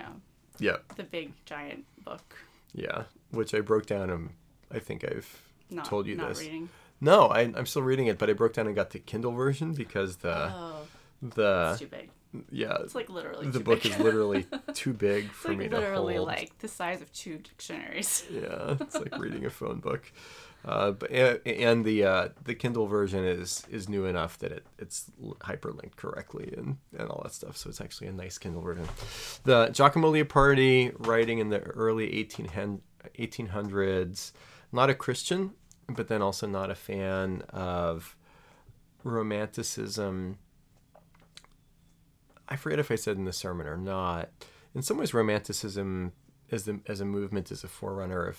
Yeah. 0.59 0.77
The 0.97 1.05
big 1.05 1.33
giant 1.45 1.85
book. 2.05 2.37
Yeah, 2.75 3.05
which 3.31 3.55
I 3.55 3.61
broke 3.61 3.87
down. 3.87 4.11
And 4.11 4.31
I 4.73 4.79
think 4.79 5.05
I've 5.05 5.43
Not 5.71 5.85
told 5.85 6.07
you 6.07 6.17
not 6.17 6.31
this. 6.31 6.41
reading. 6.41 6.69
No, 7.01 7.27
I, 7.29 7.41
I'm 7.43 7.67
still 7.67 7.83
reading 7.83 8.07
it, 8.09 8.19
but 8.19 8.29
I 8.29 8.33
broke 8.33 8.55
down 8.55 8.67
and 8.67 8.75
got 8.75 8.91
the 8.91 8.99
Kindle 8.99 9.33
version 9.33 9.73
because 9.73 10.17
the 10.17 10.51
Oh, 10.53 10.87
the 11.23 11.69
it's 11.73 11.81
too 11.81 11.87
big. 11.87 12.11
Yeah, 12.51 12.77
It's 12.81 12.95
like 12.95 13.09
literally 13.09 13.47
the 13.47 13.59
too 13.59 13.65
book 13.65 13.83
big. 13.85 13.93
is 13.93 13.99
literally 14.01 14.47
too 14.75 14.93
big 14.93 15.31
for 15.31 15.49
like 15.49 15.59
me 15.59 15.69
to 15.69 15.77
hold. 15.77 15.83
Literally, 16.07 16.19
like 16.19 16.59
the 16.59 16.69
size 16.69 17.01
of 17.01 17.11
two 17.13 17.39
dictionaries. 17.39 18.25
Yeah, 18.31 18.77
it's 18.81 18.95
like 18.97 19.17
reading 19.19 19.47
a 19.47 19.51
phone 19.51 19.79
book. 19.81 20.13
Uh, 20.65 20.91
but 20.91 21.11
and, 21.11 21.85
the 21.85 22.05
uh, 22.05 22.29
the 22.45 22.55
Kindle 22.55 22.87
version 22.87 23.25
is 23.25 23.65
is 23.71 23.89
new 23.89 24.05
enough 24.05 24.39
that 24.39 24.51
it 24.51 24.67
it's 24.79 25.11
hyperlinked 25.41 25.97
correctly 25.97 26.53
and, 26.57 26.79
and 26.99 27.09
all 27.09 27.23
that 27.23 27.33
stuff. 27.33 27.57
So 27.57 27.71
it's 27.71 27.81
actually 27.81 28.09
a 28.09 28.13
nice 28.13 28.39
Kindle 28.39 28.61
version. 28.61 28.87
The 29.45 29.69
Giacomo 29.69 30.13
Leopardi, 30.13 30.95
writing 30.99 31.39
in 31.39 31.51
the 31.51 31.61
early 31.61 32.13
1800, 32.17 32.81
1800s, 33.19 34.33
not 34.73 34.91
a 34.91 34.95
Christian, 34.95 35.53
but 35.89 36.09
then 36.09 36.23
also 36.23 36.47
not 36.47 36.71
a 36.71 36.75
fan 36.75 37.43
of 37.51 38.17
romanticism. 39.05 40.39
I 42.49 42.57
forget 42.57 42.79
if 42.79 42.91
I 42.91 42.97
said 42.97 43.17
in 43.17 43.25
the 43.25 43.33
sermon 43.33 43.67
or 43.67 43.77
not. 43.77 44.31
In 44.75 44.83
some 44.83 44.99
ways, 44.99 45.15
romanticism 45.15 46.13
as 46.51 46.65
the 46.65 46.81
as 46.87 47.01
a 47.01 47.05
movement 47.05 47.51
is 47.53 47.63
a 47.63 47.69
forerunner 47.69 48.27
of 48.27 48.39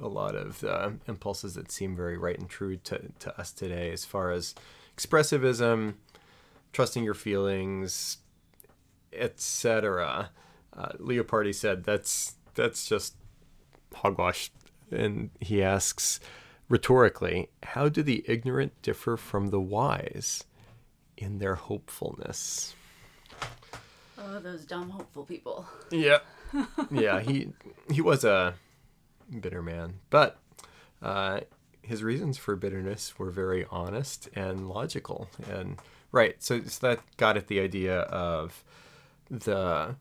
a 0.00 0.08
lot 0.08 0.34
of 0.34 0.64
uh, 0.64 0.90
impulses 1.06 1.54
that 1.54 1.70
seem 1.70 1.96
very 1.96 2.16
right 2.16 2.38
and 2.38 2.48
true 2.48 2.76
to, 2.78 3.00
to 3.20 3.38
us 3.38 3.52
today, 3.52 3.92
as 3.92 4.04
far 4.04 4.30
as 4.30 4.54
expressivism, 4.96 5.94
trusting 6.72 7.04
your 7.04 7.14
feelings, 7.14 8.18
etc. 9.12 10.30
Uh, 10.76 10.88
Leopardi 10.98 11.54
said 11.54 11.84
that's 11.84 12.34
that's 12.54 12.88
just 12.88 13.14
hogwash, 13.94 14.50
and 14.90 15.30
he 15.40 15.62
asks 15.62 16.20
rhetorically, 16.68 17.48
"How 17.62 17.88
do 17.88 18.02
the 18.02 18.24
ignorant 18.26 18.80
differ 18.82 19.16
from 19.16 19.48
the 19.48 19.60
wise 19.60 20.44
in 21.16 21.38
their 21.38 21.54
hopefulness?" 21.54 22.74
Oh, 24.18 24.40
those 24.40 24.64
dumb 24.64 24.90
hopeful 24.90 25.24
people. 25.24 25.66
Yeah, 25.90 26.18
yeah. 26.90 27.20
He 27.20 27.48
he 27.90 28.00
was 28.00 28.24
a 28.24 28.54
bitter 29.40 29.62
man, 29.62 30.00
but 30.10 30.38
uh, 31.02 31.40
his 31.82 32.02
reasons 32.02 32.38
for 32.38 32.56
bitterness 32.56 33.18
were 33.18 33.30
very 33.30 33.66
honest 33.70 34.28
and 34.34 34.68
logical. 34.68 35.28
And 35.50 35.78
right, 36.12 36.42
so, 36.42 36.62
so 36.62 36.86
that 36.88 37.00
got 37.16 37.36
at 37.36 37.48
the 37.48 37.60
idea 37.60 38.00
of 38.00 38.64
the 39.30 39.96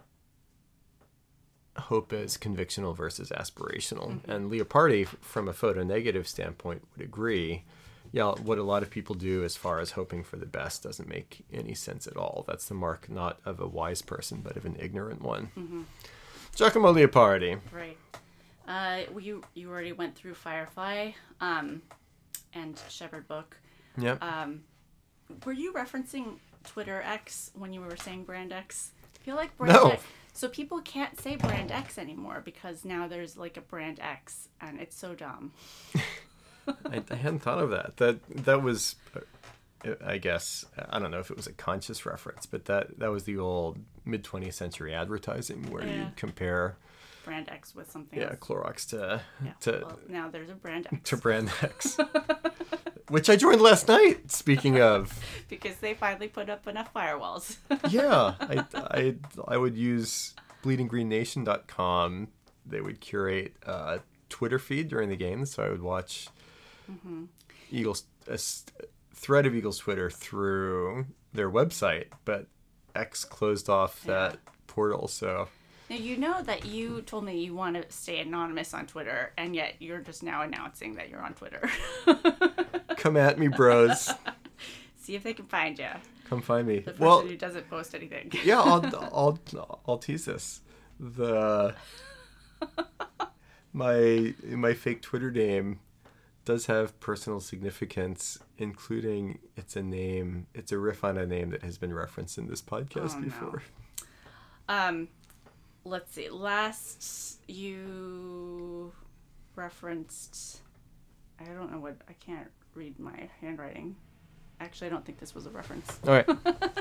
hope 1.77 2.13
as 2.13 2.37
convictional 2.37 2.95
versus 2.95 3.31
aspirational. 3.31 4.19
And 4.27 4.51
Leopardi, 4.51 5.07
from 5.21 5.47
a 5.47 5.53
photo 5.53 5.83
negative 5.83 6.27
standpoint, 6.27 6.83
would 6.95 7.03
agree. 7.03 7.63
Yeah, 8.11 8.33
what 8.33 8.59
a 8.59 8.63
lot 8.63 8.83
of 8.83 8.91
people 8.91 9.15
do 9.15 9.43
as 9.43 9.55
far 9.55 9.79
as 9.79 9.91
hoping 9.91 10.23
for 10.23 10.37
the 10.37 10.45
best 10.45 10.83
doesn't 10.83 11.09
make 11.09 11.43
any 11.51 11.73
sense 11.73 12.05
at 12.05 12.15
all. 12.15 12.45
That's 12.47 12.67
the 12.67 12.75
mark 12.75 13.09
not 13.09 13.39
of 13.43 13.59
a 13.59 13.67
wise 13.67 14.03
person, 14.03 14.41
but 14.43 14.55
of 14.55 14.65
an 14.65 14.75
ignorant 14.79 15.23
one. 15.23 15.49
Giacomo 16.55 16.93
Leopardi. 16.93 17.59
Right. 17.71 17.97
Uh, 18.67 19.01
you 19.19 19.43
you 19.53 19.69
already 19.69 19.91
went 19.91 20.15
through 20.15 20.33
Firefly, 20.35 21.11
um, 21.41 21.81
and 22.53 22.79
Shepherd 22.89 23.27
Book. 23.27 23.57
Yep. 23.97 24.23
Um, 24.23 24.63
were 25.45 25.51
you 25.53 25.73
referencing 25.73 26.37
Twitter 26.63 27.01
X 27.01 27.51
when 27.55 27.73
you 27.73 27.81
were 27.81 27.97
saying 27.97 28.23
Brand 28.23 28.51
X? 28.53 28.91
I 29.15 29.23
feel 29.25 29.35
like 29.35 29.55
Brand 29.57 29.73
No. 29.73 29.89
X. 29.91 30.03
So 30.35 30.47
people 30.49 30.81
can't 30.81 31.19
say 31.19 31.35
Brand 31.35 31.71
X 31.71 31.97
anymore 31.99 32.41
because 32.43 32.83
now 32.85 33.07
there's 33.07 33.37
like 33.37 33.55
a 33.57 33.61
Brand 33.61 33.99
X, 34.01 34.47
and 34.61 34.79
it's 34.79 34.97
so 34.97 35.13
dumb. 35.13 35.51
I, 36.67 37.03
I 37.11 37.15
hadn't 37.15 37.39
thought 37.39 37.59
of 37.59 37.69
that. 37.71 37.97
That 37.97 38.19
that 38.45 38.63
was, 38.63 38.95
uh, 39.85 39.91
I 40.05 40.17
guess, 40.17 40.65
I 40.89 40.97
don't 40.99 41.11
know 41.11 41.19
if 41.19 41.29
it 41.29 41.37
was 41.37 41.45
a 41.47 41.51
conscious 41.53 42.05
reference, 42.05 42.45
but 42.45 42.65
that 42.65 42.97
that 42.99 43.11
was 43.11 43.25
the 43.25 43.37
old 43.37 43.77
mid 44.05 44.23
20th 44.23 44.53
century 44.53 44.93
advertising 44.93 45.69
where 45.69 45.85
Yeah. 45.85 45.95
you 46.05 46.07
compare, 46.15 46.77
Brand 47.23 47.49
X 47.49 47.73
with 47.75 47.89
something 47.91 48.19
yeah, 48.19 48.29
else. 48.31 48.39
Clorox 48.39 48.89
to 48.89 49.21
Yeah. 49.43 49.51
to 49.61 49.83
well, 49.85 49.99
now 50.07 50.29
there's 50.29 50.49
a 50.49 50.55
Brand 50.55 50.87
X 50.91 51.09
to 51.09 51.17
brand 51.17 51.51
X, 51.61 51.97
which 53.09 53.29
I 53.29 53.35
joined 53.35 53.61
last 53.61 53.87
night. 53.87 54.31
Speaking 54.31 54.79
of, 54.81 55.19
because 55.49 55.77
they 55.77 55.93
finally 55.93 56.27
put 56.27 56.49
up 56.49 56.67
enough 56.67 56.93
firewalls. 56.93 57.57
yeah, 57.89 58.35
I 58.39 58.65
I 58.73 59.15
I 59.47 59.57
would 59.57 59.77
use 59.77 60.33
bleedinggreennation.com. 60.63 62.27
They 62.65 62.81
would 62.81 63.01
curate 63.01 63.55
a 63.65 63.99
Twitter 64.29 64.59
feed 64.59 64.87
during 64.87 65.09
the 65.09 65.15
game, 65.15 65.45
so 65.45 65.63
I 65.63 65.69
would 65.69 65.81
watch 65.81 66.27
mm-hmm. 66.91 67.25
Eagles 67.71 68.05
a 68.27 68.37
thread 69.13 69.45
of 69.45 69.55
Eagles 69.55 69.77
Twitter 69.79 70.09
through 70.09 71.05
their 71.33 71.49
website, 71.49 72.05
but 72.25 72.47
X 72.95 73.25
closed 73.25 73.69
off 73.69 74.03
Yeah. 74.05 74.13
that 74.29 74.37
portal, 74.67 75.07
so 75.07 75.49
Now 75.93 75.99
you 75.99 76.17
know 76.17 76.41
that 76.41 76.65
you 76.65 77.03
told 77.03 77.23
me 77.23 77.37
you 77.43 77.53
want 77.53 77.75
to 77.75 77.85
stay 77.95 78.19
anonymous 78.19 78.73
on 78.73 78.87
Twitter, 78.87 79.31
and 79.37 79.55
yet 79.55 79.75
you're 79.77 79.99
just 79.99 80.23
now 80.23 80.41
announcing 80.41 80.95
that 80.95 81.07
you're 81.07 81.21
on 81.21 81.35
Twitter. 81.35 81.69
come 82.97 83.15
at 83.15 83.37
me, 83.37 83.47
bros. 83.47 84.09
See 84.97 85.13
if 85.13 85.21
they 85.21 85.35
can 85.35 85.45
find 85.45 85.77
you. 85.77 85.85
Come 86.27 86.41
find 86.41 86.65
me. 86.67 86.79
The 86.79 86.93
person 86.93 87.05
Well, 87.05 87.21
who 87.21 87.37
doesn't 87.37 87.69
post 87.69 87.93
anything. 87.93 88.31
yeah, 88.43 88.59
I'll 88.59 88.83
I'll 89.13 89.39
I'll 89.87 89.97
tease 89.99 90.25
this. 90.25 90.61
The 90.99 91.75
my 93.71 94.33
my 94.49 94.73
fake 94.73 95.03
Twitter 95.03 95.29
name 95.29 95.79
does 96.43 96.65
have 96.65 96.99
personal 97.01 97.39
significance, 97.39 98.39
including 98.57 99.37
it's 99.55 99.75
a 99.75 99.83
name. 99.83 100.47
It's 100.55 100.71
a 100.71 100.79
riff 100.79 101.03
on 101.03 101.19
a 101.19 101.27
name 101.27 101.51
that 101.51 101.61
has 101.61 101.77
been 101.77 101.93
referenced 101.93 102.39
in 102.39 102.47
this 102.47 102.63
podcast 102.63 103.15
Oh, 103.15 103.19
no. 103.19 103.25
before. 103.25 103.61
Um, 104.67 105.09
let's 105.85 106.13
see. 106.13 106.29
Last 106.29 107.39
you 107.47 108.91
referenced. 109.55 110.61
I 111.39 111.45
don't 111.45 111.71
know 111.71 111.79
what. 111.79 111.97
I 112.09 112.13
can't 112.13 112.49
read 112.75 112.99
my 112.99 113.29
handwriting. 113.41 113.95
Actually, 114.59 114.87
I 114.87 114.89
don't 114.91 115.05
think 115.05 115.19
this 115.19 115.35
was 115.35 115.45
a 115.45 115.49
reference. 115.49 115.99
All 116.07 116.13
right. 116.13 116.25
yeah, 116.45 116.75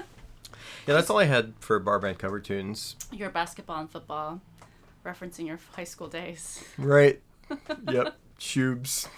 that's 0.87 1.11
all 1.11 1.19
I 1.19 1.25
had 1.25 1.55
for 1.59 1.79
bar 1.79 1.99
band 1.99 2.19
cover 2.19 2.41
tunes. 2.41 2.97
Your 3.11 3.31
basketball 3.31 3.81
and 3.81 3.91
football, 3.91 4.41
referencing 5.05 5.47
your 5.47 5.59
high 5.75 5.85
school 5.85 6.09
days. 6.09 6.62
Right. 6.79 7.21
yep. 7.91 8.17
Shubes. 8.38 9.09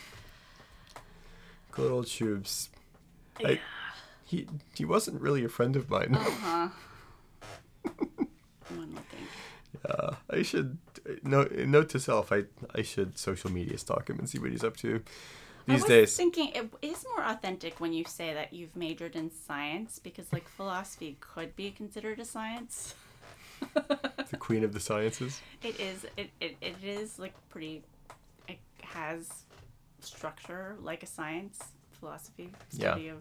Good 1.70 1.90
old 1.90 2.07
Shubes. 2.07 2.68
I, 3.44 3.61
he 4.25 4.47
he 4.75 4.85
wasn't 4.85 5.20
really 5.20 5.44
a 5.44 5.49
friend 5.49 5.77
of 5.77 5.90
mine. 5.90 6.14
Uh 6.14 6.20
huh. 6.20 6.68
One 8.68 8.94
would 8.94 9.09
think. 9.09 9.29
Uh, 9.88 10.14
I 10.31 10.42
should 10.42 10.79
note 11.23 11.53
note 11.53 11.88
to 11.90 12.01
self. 12.01 12.33
I 12.33 12.44
I 12.75 12.83
should 12.83 13.18
social 13.18 13.51
media 13.51 13.77
stalk 13.79 14.09
him 14.09 14.18
and 14.18 14.29
see 14.29 14.38
what 14.38 14.51
he's 14.51 14.64
up 14.64 14.77
to 14.79 15.03
I 15.66 15.73
these 15.73 15.83
was 15.83 15.88
days. 15.88 16.16
thinking 16.16 16.51
it 16.55 16.68
is 16.83 17.05
more 17.16 17.25
authentic 17.27 17.81
when 17.81 17.92
you 17.92 18.05
say 18.07 18.33
that 18.35 18.53
you've 18.53 18.77
majored 18.77 19.16
in 19.16 19.31
science 19.31 19.99
because 19.99 20.33
like 20.33 20.49
philosophy 20.49 21.16
could 21.20 21.55
be 21.57 21.70
considered 21.70 22.18
a 22.20 22.25
science. 22.25 22.94
the 23.75 24.37
queen 24.38 24.62
of 24.64 24.73
the 24.73 24.81
sciences. 24.81 25.40
It 25.62 25.79
is. 25.81 26.05
It, 26.16 26.31
it, 26.40 26.57
it 26.61 26.77
is 26.83 27.18
like 27.18 27.35
pretty. 27.51 27.83
It 28.49 28.59
has 28.83 29.29
structure 30.01 30.77
like 30.81 31.03
a 31.03 31.07
science. 31.07 31.59
Philosophy 32.01 32.51
Yeah. 32.73 32.90
study 32.92 33.09
of 33.09 33.18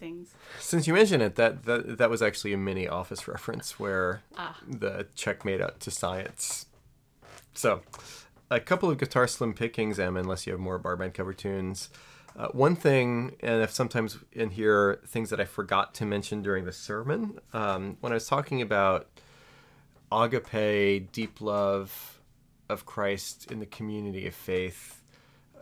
things. 0.00 0.34
Since 0.58 0.86
you 0.88 0.94
mentioned 0.94 1.22
it, 1.22 1.36
that 1.36 1.64
that 1.66 1.98
that 1.98 2.10
was 2.10 2.22
actually 2.22 2.52
a 2.52 2.56
mini 2.56 2.88
office 2.88 3.28
reference 3.34 3.78
where 3.78 4.22
Ah. 4.36 4.58
the 4.66 5.06
check 5.14 5.44
made 5.44 5.60
out 5.60 5.78
to 5.80 5.90
science. 5.92 6.66
So, 7.54 7.82
a 8.50 8.58
couple 8.60 8.90
of 8.90 8.98
guitar 8.98 9.26
slim 9.28 9.52
pickings, 9.54 9.98
Em, 10.00 10.16
unless 10.16 10.46
you 10.46 10.52
have 10.52 10.60
more 10.60 10.78
bar 10.78 10.96
band 10.96 11.14
cover 11.14 11.32
tunes. 11.34 11.90
Uh, 12.36 12.46
one 12.48 12.76
thing, 12.76 13.36
and 13.40 13.60
if 13.60 13.70
sometimes 13.72 14.18
in 14.32 14.50
here 14.50 15.00
things 15.06 15.30
that 15.30 15.40
I 15.40 15.44
forgot 15.44 15.94
to 15.94 16.04
mention 16.06 16.42
during 16.42 16.64
the 16.64 16.72
sermon, 16.72 17.40
um, 17.52 17.96
when 18.00 18.12
I 18.12 18.14
was 18.14 18.26
talking 18.28 18.62
about 18.62 19.08
agape, 20.12 21.10
deep 21.12 21.40
love 21.40 22.20
of 22.68 22.86
Christ 22.86 23.50
in 23.50 23.58
the 23.58 23.66
community 23.66 24.26
of 24.26 24.34
faith, 24.34 25.02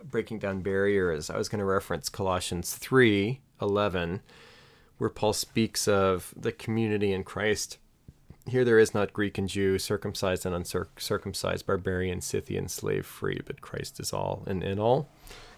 breaking 0.05 0.39
down 0.39 0.61
barriers, 0.61 1.31
I 1.31 1.37
was 1.39 1.49
going 1.49 1.59
to 1.61 1.65
reference 1.65 2.09
Colossians 2.09 2.75
three 2.75 3.41
eleven, 3.61 4.21
where 4.99 5.11
Paul 5.11 5.33
speaks 5.33 5.87
of 5.89 6.33
the 6.37 6.53
community 6.53 7.13
in 7.13 7.25
Christ. 7.25 7.79
Here 8.47 8.65
there 8.65 8.79
is 8.79 8.95
not 8.95 9.13
Greek 9.13 9.37
and 9.37 9.47
Jew, 9.47 9.79
circumcised 9.79 10.47
and 10.47 10.55
uncircumcised, 10.55 11.67
barbarian, 11.67 12.23
Scythian, 12.23 12.69
slave 12.69 13.05
free, 13.05 13.41
but 13.45 13.61
Christ 13.61 14.01
is 14.01 14.13
all 14.13 14.43
and 14.47 14.65
in 14.65 14.79
all. 14.79 15.11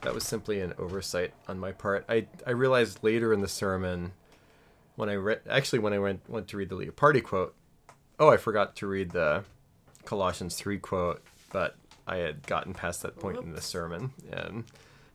That 0.02 0.12
was 0.12 0.24
simply 0.24 0.60
an 0.60 0.74
oversight 0.76 1.32
on 1.46 1.58
my 1.58 1.70
part. 1.72 2.04
I, 2.08 2.26
I 2.46 2.50
realized 2.50 3.04
later 3.04 3.32
in 3.32 3.42
the 3.42 3.48
sermon 3.48 4.12
when 4.96 5.08
I 5.08 5.14
read 5.14 5.40
actually 5.48 5.78
when 5.78 5.92
I 5.92 5.98
went 5.98 6.28
went 6.28 6.48
to 6.48 6.56
read 6.56 6.68
the 6.68 6.76
Leopardi 6.76 7.22
quote, 7.22 7.54
oh 8.18 8.28
I 8.28 8.38
forgot 8.38 8.74
to 8.76 8.86
read 8.86 9.10
the 9.10 9.44
Colossians 10.04 10.56
three 10.56 10.78
quote, 10.78 11.22
but 11.52 11.76
I 12.08 12.16
had 12.16 12.46
gotten 12.46 12.74
past 12.74 13.02
that 13.02 13.20
point 13.20 13.38
in 13.38 13.52
the 13.52 13.60
sermon 13.60 14.12
and 14.32 14.64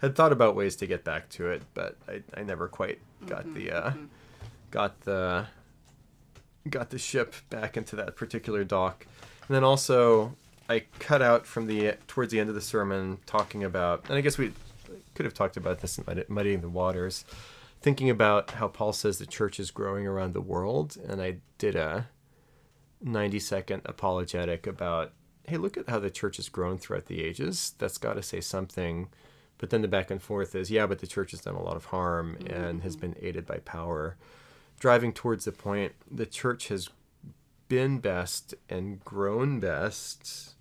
had 0.02 0.16
thought 0.16 0.32
about 0.32 0.56
ways 0.56 0.76
to 0.78 0.88
get 0.88 1.04
back 1.04 1.30
to 1.30 1.50
it, 1.50 1.64
but 1.74 1.98
I, 2.08 2.22
I 2.36 2.43
never 2.43 2.68
quite 2.68 3.00
got 3.26 3.54
the 3.54 3.72
uh, 3.72 3.93
got 4.72 5.02
the 5.02 5.48
got 6.70 6.89
the 6.89 6.98
ship 7.00 7.36
back 7.50 7.78
into 7.78 7.96
that 7.96 8.16
particular 8.16 8.64
dock. 8.64 9.06
And 9.48 9.56
then 9.56 9.64
also, 9.64 10.36
I 10.70 10.84
cut 11.00 11.22
out 11.22 11.46
from 11.46 11.68
the 11.68 11.93
towards 12.08 12.32
the 12.32 12.39
end 12.39 12.50
of 12.50 12.56
the 12.56 12.62
sermon 12.62 13.20
talking 13.26 13.64
about, 13.64 14.06
and 14.10 14.18
I 14.18 14.22
guess 14.22 14.38
we 14.38 14.52
could 15.14 15.26
have 15.26 15.34
talked 15.34 15.58
about 15.58 15.80
this 15.80 15.98
in 15.98 16.24
Muddying 16.28 16.62
the 16.62 16.70
Waters, 16.70 17.26
thinking 17.82 18.10
about 18.10 18.52
how 18.52 18.68
Paul 18.68 18.93
says 18.93 19.18
the 19.18 19.26
church 19.26 19.60
is 19.60 19.72
growing 19.72 20.06
around 20.06 20.34
the 20.34 20.41
world. 20.41 20.98
And 21.08 21.22
I 21.22 21.38
did 21.58 21.76
a 21.76 22.08
90 23.02 23.39
second 23.39 23.82
apologetic 23.86 24.68
about, 24.68 25.14
hey, 25.48 25.58
look 25.58 25.78
at 25.78 25.89
how 25.89 26.00
the 26.00 26.10
church 26.10 26.38
has 26.38 26.50
grown 26.50 26.78
throughout 26.78 27.06
the 27.06 27.24
ages. 27.24 27.74
That's 27.78 27.98
got 27.98 28.14
to 28.14 28.24
say 28.24 28.41
something. 28.41 29.10
But 29.58 29.70
then 29.70 29.82
the 29.82 29.88
back 29.88 30.12
and 30.12 30.22
forth 30.22 30.53
is, 30.56 30.70
yeah, 30.70 30.86
but 30.86 30.99
the 30.99 31.08
church 31.08 31.32
has 31.32 31.41
done 31.41 31.56
a 31.56 31.64
lot 31.64 31.78
of 31.78 31.86
harm 31.86 32.38
mm-hmm. 32.39 32.53
and 32.53 32.84
has 32.84 32.95
been 32.95 33.16
aided 33.22 33.45
by 33.45 33.58
power. 33.60 34.18
Driving 34.80 35.14
towards 35.14 35.45
the 35.45 35.51
point, 35.51 35.93
the 36.12 36.26
church 36.26 36.68
has 36.68 36.89
been 37.68 37.99
best 37.99 38.53
and 38.70 39.03
grown 39.03 39.60
best 39.60 40.56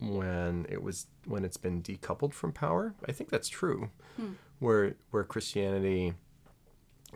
when 0.00 0.66
it 0.68 0.82
was 0.82 1.06
when 1.26 1.44
it's 1.44 1.56
been 1.56 1.82
decoupled 1.82 2.34
from 2.34 2.52
power. 2.52 2.94
I 3.08 3.12
think 3.12 3.30
that's 3.30 3.48
true. 3.48 3.90
Hmm. 4.16 4.32
Where 4.58 4.96
where 5.10 5.24
Christianity 5.24 6.14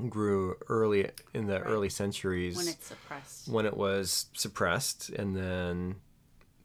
grew 0.09 0.57
early 0.69 1.11
in 1.35 1.47
the 1.47 1.55
right. 1.55 1.67
early 1.67 1.89
centuries 1.89 2.57
when 2.57 2.69
it's 2.69 2.87
suppressed. 2.87 3.49
When 3.49 3.67
it 3.67 3.77
was 3.77 4.27
suppressed 4.35 5.11
and 5.11 5.35
then 5.35 5.97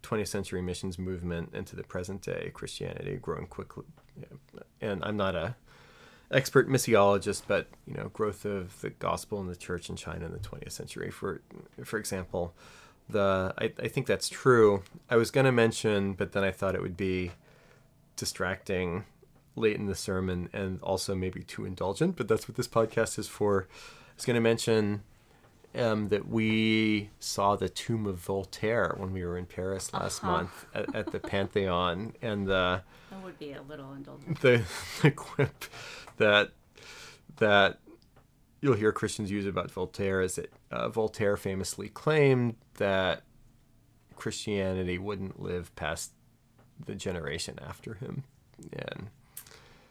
20th 0.04 0.28
century 0.28 0.62
missions 0.62 1.00
movement 1.00 1.54
into 1.54 1.76
the 1.76 1.84
present 1.84 2.22
day 2.22 2.52
Christianity 2.54 3.18
growing 3.18 3.48
quickly. 3.48 3.86
And 4.82 5.04
I'm 5.04 5.18
not 5.18 5.36
a 5.36 5.56
expert 6.32 6.68
missiologist, 6.68 7.44
but 7.48 7.68
you 7.86 7.94
know, 7.94 8.10
growth 8.10 8.46
of 8.46 8.82
the 8.82 8.90
gospel 8.90 9.40
in 9.40 9.48
the 9.48 9.56
church 9.56 9.90
in 9.90 9.96
China 9.96 10.26
in 10.26 10.32
the 10.32 10.40
20th 10.40 10.72
century, 10.72 11.12
for 11.12 11.42
for 11.84 11.98
example, 11.98 12.54
the 13.10 13.54
I, 13.58 13.72
I 13.80 13.88
think 13.88 14.08
that's 14.08 14.30
true. 14.30 14.84
I 15.10 15.16
was 15.16 15.32
going 15.32 15.46
to 15.46 15.52
mention, 15.52 16.14
but 16.14 16.32
then 16.32 16.44
I 16.44 16.52
thought 16.52 16.76
it 16.76 16.82
would 16.82 16.98
be 16.98 17.32
distracting 18.16 19.06
late 19.56 19.76
in 19.76 19.86
the 19.86 19.96
sermon 19.96 20.50
and 20.54 20.82
also 20.82 21.16
maybe 21.16 21.44
too 21.44 21.66
indulgent. 21.66 22.16
But 22.16 22.28
that's 22.28 22.48
what 22.48 22.58
this 22.58 22.68
podcast 22.68 23.20
is 23.20 23.28
for. 23.28 23.68
I 23.72 24.16
was 24.16 24.26
going 24.26 24.36
to 24.36 24.42
mention 24.42 25.04
um, 25.76 26.10
that 26.10 26.28
we 26.28 27.10
saw 27.20 27.56
the 27.56 27.70
tomb 27.70 28.06
of 28.06 28.18
Voltaire 28.18 28.94
when 28.98 29.12
we 29.12 29.24
were 29.24 29.38
in 29.38 29.46
Paris 29.46 29.92
last 29.94 30.24
uh-huh. 30.24 30.32
month 30.32 30.66
at, 30.74 30.96
at, 30.96 31.12
the 31.12 31.20
Pantheon, 31.20 32.14
and 32.22 32.48
the 32.48 32.82
that 33.10 33.24
would 33.24 33.40
be 33.40 33.54
a 33.54 33.62
little 33.62 33.94
indulgent. 33.94 34.40
The, 34.42 34.64
the 35.02 35.12
quip 35.12 35.66
that 36.18 36.52
that 37.38 37.80
you'll 38.62 38.76
hear 38.76 38.92
Christians 38.92 39.32
use 39.32 39.46
about 39.46 39.72
Voltaire 39.72 40.22
is 40.22 40.36
that 40.36 40.52
uh, 40.72 40.90
Voltaire 40.90 41.38
famously 41.38 41.90
claimed 41.90 42.56
that 42.76 43.24
Christianity 44.16 44.98
wouldn't 44.98 45.42
live 45.42 45.76
past 45.76 46.12
the 46.86 46.96
generation 46.96 47.60
after 47.66 47.96
him, 47.96 48.24
and 48.72 49.10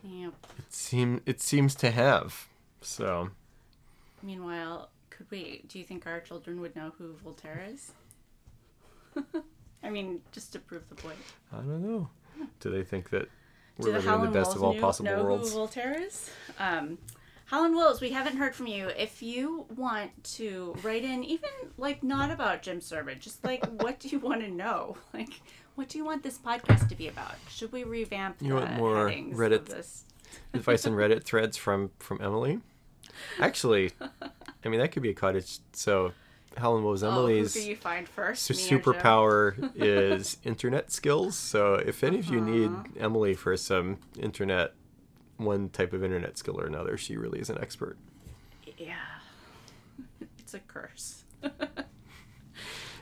yep. 0.03 0.35
it 0.59 0.73
seem 0.73 1.21
it 1.27 1.41
seems 1.41 1.75
to 1.77 1.91
have. 1.91 2.49
So, 2.81 3.31
meanwhile, 4.23 4.89
we? 5.31 5.65
Do 5.69 5.79
you 5.79 5.85
think 5.85 6.07
our 6.07 6.21
children 6.21 6.61
would 6.61 6.75
know 6.77 6.93
who 6.99 7.15
Voltaire 7.25 7.67
is? 7.69 7.93
I 9.83 9.91
mean, 9.91 10.21
just 10.33 10.53
to 10.53 10.59
prove 10.59 10.89
the 10.89 10.95
point. 10.95 11.19
I 11.53 11.57
don't 11.57 11.83
know. 11.83 12.09
Do 12.61 12.71
they 12.71 12.83
think 12.83 13.11
that 13.11 13.29
we're 13.79 13.93
living 13.93 14.13
in 14.15 14.21
the 14.23 14.31
best 14.31 14.55
of 14.55 14.63
all 14.63 14.75
possible 14.75 15.11
know 15.11 15.25
worlds? 15.25 15.51
Who 15.51 15.57
Voltaire 15.57 16.01
is? 16.01 16.31
Um, 16.59 16.99
Holland 17.47 17.75
Wills, 17.77 18.01
we 18.01 18.11
haven't 18.11 18.37
heard 18.37 18.55
from 18.55 18.67
you. 18.67 18.89
If 18.89 19.23
you 19.23 19.67
want 19.77 20.25
to 20.37 20.75
write 20.83 21.05
in, 21.05 21.23
even 21.23 21.51
like 21.77 22.03
not 22.03 22.31
about 22.31 22.63
Jim 22.63 22.81
sermon, 22.81 23.19
just 23.21 23.45
like 23.45 23.63
what 23.83 24.01
do 24.01 24.09
you 24.09 24.19
want 24.19 24.41
to 24.41 24.49
know? 24.51 24.97
Like, 25.13 25.43
what 25.75 25.89
do 25.89 25.99
you 25.99 26.05
want 26.05 26.23
this 26.23 26.39
podcast 26.39 26.89
to 26.89 26.95
be 26.95 27.09
about? 27.09 27.35
Should 27.51 27.73
we 27.73 27.85
revamp? 27.85 28.37
You 28.41 28.55
want 28.55 28.73
more 28.75 29.11
Reddit 29.11 29.71
advice 30.55 30.87
and 30.87 30.97
Reddit 30.97 31.25
threads 31.25 31.57
from 31.57 31.91
from 31.99 32.23
Emily? 32.23 32.61
Actually, 33.39 33.91
I 34.65 34.69
mean 34.69 34.81
that 34.81 34.93
could 34.93 35.03
be 35.03 35.11
a 35.11 35.15
cottage. 35.15 35.59
So 35.73 36.13
Helen 36.57 36.85
was 36.85 37.03
Emily's. 37.03 37.57
Oh, 37.57 37.59
who 37.59 37.65
do 37.65 37.71
you 37.71 37.77
find 37.77 38.09
first? 38.09 38.43
So 38.45 38.55
superpower 38.55 39.73
is 39.77 40.39
internet 40.45 40.93
skills. 40.93 41.37
So 41.37 41.75
if 41.75 42.05
any 42.05 42.19
of 42.19 42.27
you 42.27 42.41
need 42.41 42.71
uh-huh. 42.71 42.85
Emily 42.99 43.35
for 43.35 43.57
some 43.57 43.99
internet, 44.19 44.75
one 45.37 45.69
type 45.71 45.93
of 45.93 46.05
internet 46.05 46.39
skill 46.39 46.61
or 46.61 46.67
another, 46.67 46.97
she 46.97 47.17
really 47.17 47.41
is 47.41 47.51
an 47.51 47.59
expert. 47.61 47.97
Yeah, 48.79 48.95
it's 50.39 50.55
a 50.55 50.61
curse. 50.61 51.25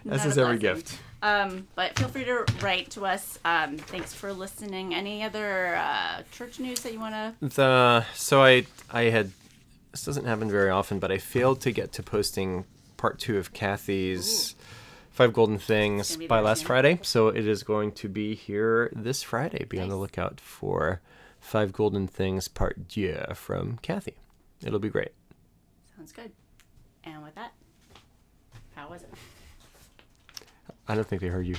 As 0.08 0.24
is 0.24 0.38
every 0.38 0.58
gift. 0.58 0.98
Um, 1.22 1.68
but 1.74 1.98
feel 1.98 2.08
free 2.08 2.24
to 2.24 2.46
write 2.62 2.88
to 2.92 3.04
us. 3.04 3.38
Um, 3.44 3.76
thanks 3.76 4.14
for 4.14 4.32
listening. 4.32 4.94
Any 4.94 5.22
other 5.22 5.74
uh, 5.74 6.22
church 6.32 6.58
news 6.58 6.80
that 6.80 6.94
you 6.94 7.00
want 7.00 7.14
to? 7.14 7.34
The 7.54 8.06
so 8.14 8.42
I 8.42 8.64
I 8.90 9.04
had 9.04 9.30
this 9.92 10.04
doesn't 10.04 10.24
happen 10.24 10.50
very 10.50 10.70
often, 10.70 10.98
but 10.98 11.10
I 11.10 11.18
failed 11.18 11.60
to 11.62 11.72
get 11.72 11.92
to 11.92 12.02
posting 12.02 12.64
part 12.96 13.18
two 13.18 13.38
of 13.38 13.52
Kathy's 13.52 14.52
Ooh. 14.52 14.64
Five 15.10 15.32
Golden 15.32 15.58
Things 15.58 16.16
by 16.16 16.40
last 16.40 16.64
Friday. 16.64 17.00
So 17.02 17.28
it 17.28 17.46
is 17.46 17.62
going 17.62 17.92
to 17.92 18.08
be 18.08 18.34
here 18.34 18.92
this 18.94 19.22
Friday. 19.22 19.64
Be 19.64 19.76
nice. 19.78 19.84
on 19.84 19.88
the 19.90 19.96
lookout 19.96 20.40
for 20.40 21.00
Five 21.40 21.72
Golden 21.72 22.06
Things 22.06 22.48
Part 22.48 22.88
Deux 22.88 23.34
from 23.34 23.78
Kathy. 23.82 24.14
It'll 24.64 24.78
be 24.78 24.88
great. 24.88 25.12
Sounds 25.96 26.12
good. 26.12 26.30
And 27.04 27.22
with 27.22 27.34
that, 27.34 27.52
how 28.74 28.88
was 28.88 29.02
it? 29.02 29.10
I 30.86 30.94
don't 30.94 31.06
think 31.06 31.22
they 31.22 31.28
heard 31.28 31.46
you. 31.46 31.56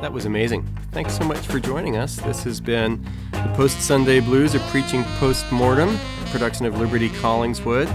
That 0.00 0.12
was 0.12 0.24
amazing. 0.24 0.66
Thanks 0.92 1.16
so 1.16 1.24
much 1.24 1.46
for 1.46 1.58
joining 1.58 1.96
us. 1.96 2.16
This 2.16 2.42
has 2.44 2.60
been 2.60 3.04
the 3.32 3.52
Post 3.54 3.80
Sunday 3.80 4.20
Blues, 4.20 4.54
a 4.54 4.60
preaching 4.70 5.02
post 5.18 5.50
mortem 5.50 5.98
production 6.34 6.66
of 6.66 6.74
Liberti 6.74 7.10
Collingswood. 7.20 7.86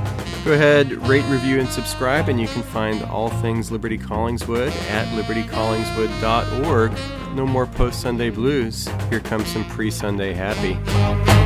Go 0.46 0.54
ahead, 0.54 0.92
rate, 1.10 1.26
review, 1.26 1.60
and 1.60 1.68
subscribe, 1.68 2.30
and 2.30 2.40
you 2.40 2.48
can 2.48 2.64
find 2.64 3.04
all 3.04 3.30
things 3.30 3.70
Liberti 3.70 4.02
Collingswood 4.02 4.72
at 4.90 5.08
libertycollingswood.org. 5.10 6.92
No 7.36 7.46
more 7.46 7.66
post 7.66 8.02
Sunday 8.02 8.30
blues. 8.30 8.88
Here 9.10 9.20
comes 9.20 9.48
some 9.48 9.66
pre 9.66 9.92
Sunday 9.92 10.34
happy. 10.34 11.39